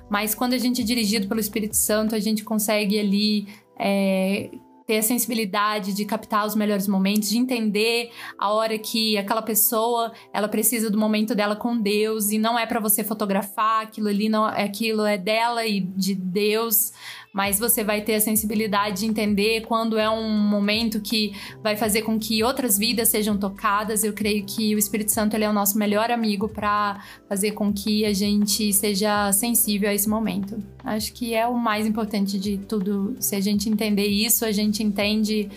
Mas 0.09 0.35
quando 0.35 0.53
a 0.53 0.57
gente 0.57 0.81
é 0.81 0.85
dirigido 0.85 1.27
pelo 1.27 1.39
Espírito 1.39 1.75
Santo, 1.75 2.15
a 2.15 2.19
gente 2.19 2.43
consegue 2.43 2.99
ali. 2.99 3.47
É, 3.79 4.51
ter 4.85 4.97
a 4.97 5.01
sensibilidade 5.01 5.93
de 5.93 6.05
captar 6.05 6.45
os 6.45 6.55
melhores 6.55 6.87
momentos, 6.87 7.29
de 7.29 7.37
entender 7.37 8.11
a 8.37 8.51
hora 8.51 8.77
que 8.77 9.17
aquela 9.17 9.41
pessoa 9.41 10.11
ela 10.33 10.47
precisa 10.47 10.89
do 10.89 10.97
momento 10.97 11.33
dela 11.33 11.55
com 11.55 11.79
Deus 11.79 12.31
e 12.31 12.37
não 12.37 12.59
é 12.59 12.65
para 12.65 12.79
você 12.79 13.03
fotografar 13.03 13.83
aquilo 13.83 14.09
ali 14.09 14.27
não 14.27 14.43
aquilo 14.43 15.05
é 15.05 15.17
dela 15.17 15.65
e 15.65 15.79
de 15.79 16.13
Deus 16.13 16.91
mas 17.33 17.57
você 17.57 17.83
vai 17.83 18.01
ter 18.01 18.13
a 18.13 18.21
sensibilidade 18.21 18.99
de 18.99 19.07
entender 19.07 19.61
quando 19.61 19.97
é 19.97 20.07
um 20.07 20.29
momento 20.29 21.01
que 21.01 21.33
vai 21.63 21.75
fazer 21.75 22.03
com 22.03 22.19
que 22.19 22.43
outras 22.43 22.77
vidas 22.77 23.09
sejam 23.09 23.35
tocadas. 23.35 24.03
Eu 24.03 24.13
creio 24.13 24.45
que 24.45 24.75
o 24.75 24.77
Espírito 24.77 25.11
Santo 25.11 25.35
ele 25.35 25.43
é 25.43 25.49
o 25.49 25.53
nosso 25.53 25.77
melhor 25.77 26.11
amigo 26.11 26.47
para 26.47 27.03
fazer 27.27 27.51
com 27.51 27.73
que 27.73 28.05
a 28.05 28.13
gente 28.13 28.71
seja 28.71 29.31
sensível 29.31 29.89
a 29.89 29.93
esse 29.95 30.07
momento. 30.07 30.63
Acho 30.83 31.11
que 31.11 31.33
é 31.33 31.47
o 31.47 31.57
mais 31.57 31.87
importante 31.87 32.37
de 32.37 32.59
tudo. 32.59 33.15
Se 33.19 33.35
a 33.35 33.41
gente 33.41 33.67
entender 33.67 34.05
isso, 34.05 34.45
a 34.45 34.51
gente 34.51 34.83
entende 34.83 35.49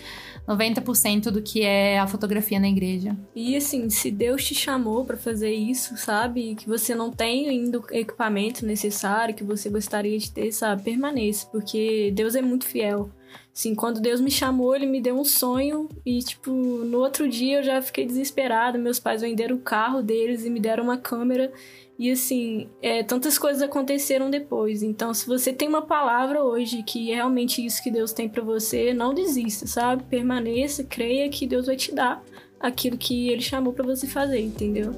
90% 0.47 1.29
do 1.29 1.41
que 1.41 1.61
é 1.61 1.99
a 1.99 2.07
fotografia 2.07 2.59
na 2.59 2.69
igreja. 2.69 3.17
E 3.35 3.55
assim, 3.55 3.89
se 3.89 4.09
Deus 4.09 4.45
te 4.45 4.55
chamou 4.55 5.03
para 5.03 5.17
fazer 5.17 5.51
isso, 5.51 5.97
sabe? 5.97 6.55
Que 6.55 6.67
você 6.67 6.95
não 6.95 7.11
tem 7.11 7.49
ainda 7.49 7.79
o 7.79 7.85
equipamento 7.91 8.65
necessário 8.65 9.35
que 9.35 9.43
você 9.43 9.69
gostaria 9.69 10.17
de 10.17 10.31
ter, 10.31 10.51
sabe? 10.51 10.83
Permaneça, 10.83 11.47
porque 11.47 12.11
Deus 12.15 12.35
é 12.35 12.41
muito 12.41 12.65
fiel. 12.65 13.09
Assim, 13.53 13.73
quando 13.73 13.99
Deus 13.99 14.21
me 14.21 14.29
chamou, 14.29 14.75
ele 14.75 14.85
me 14.85 15.01
deu 15.01 15.15
um 15.19 15.23
sonho 15.23 15.89
e, 16.05 16.19
tipo, 16.19 16.51
no 16.51 16.99
outro 16.99 17.27
dia 17.27 17.57
eu 17.57 17.63
já 17.63 17.81
fiquei 17.81 18.05
desesperada. 18.05 18.77
Meus 18.77 18.99
pais 18.99 19.21
venderam 19.21 19.55
o 19.55 19.61
carro 19.61 20.03
deles 20.03 20.45
e 20.45 20.49
me 20.49 20.59
deram 20.59 20.83
uma 20.83 20.97
câmera. 20.97 21.51
E, 21.97 22.11
assim, 22.11 22.69
é, 22.81 23.01
tantas 23.01 23.39
coisas 23.39 23.61
aconteceram 23.61 24.29
depois. 24.29 24.83
Então, 24.83 25.13
se 25.13 25.25
você 25.25 25.51
tem 25.51 25.67
uma 25.67 25.81
palavra 25.81 26.43
hoje 26.43 26.83
que 26.83 27.11
é 27.11 27.15
realmente 27.15 27.65
isso 27.65 27.81
que 27.81 27.89
Deus 27.89 28.13
tem 28.13 28.29
para 28.29 28.43
você, 28.43 28.93
não 28.93 29.13
desista, 29.13 29.65
sabe? 29.65 30.03
Permaneça, 30.03 30.83
creia 30.83 31.27
que 31.27 31.47
Deus 31.47 31.65
vai 31.65 31.75
te 31.75 31.93
dar 31.93 32.23
aquilo 32.59 32.97
que 32.97 33.29
ele 33.29 33.41
chamou 33.41 33.73
para 33.73 33.85
você 33.85 34.05
fazer, 34.05 34.39
entendeu? 34.39 34.91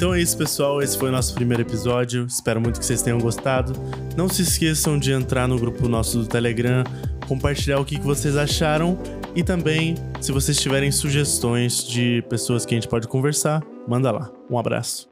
Então 0.00 0.14
é 0.14 0.20
isso, 0.22 0.34
pessoal. 0.34 0.80
Esse 0.80 0.96
foi 0.96 1.10
o 1.10 1.12
nosso 1.12 1.34
primeiro 1.34 1.62
episódio. 1.62 2.24
Espero 2.24 2.58
muito 2.58 2.80
que 2.80 2.86
vocês 2.86 3.02
tenham 3.02 3.18
gostado. 3.18 3.74
Não 4.16 4.30
se 4.30 4.40
esqueçam 4.40 4.98
de 4.98 5.12
entrar 5.12 5.46
no 5.46 5.58
grupo 5.58 5.90
nosso 5.90 6.20
do 6.20 6.26
Telegram, 6.26 6.84
compartilhar 7.28 7.78
o 7.78 7.84
que 7.84 8.00
vocês 8.00 8.34
acharam 8.34 8.98
e 9.36 9.44
também, 9.44 9.96
se 10.18 10.32
vocês 10.32 10.58
tiverem 10.58 10.90
sugestões 10.90 11.86
de 11.86 12.24
pessoas 12.30 12.64
que 12.64 12.74
a 12.74 12.78
gente 12.78 12.88
pode 12.88 13.06
conversar, 13.08 13.62
manda 13.86 14.10
lá. 14.10 14.30
Um 14.50 14.58
abraço. 14.58 15.09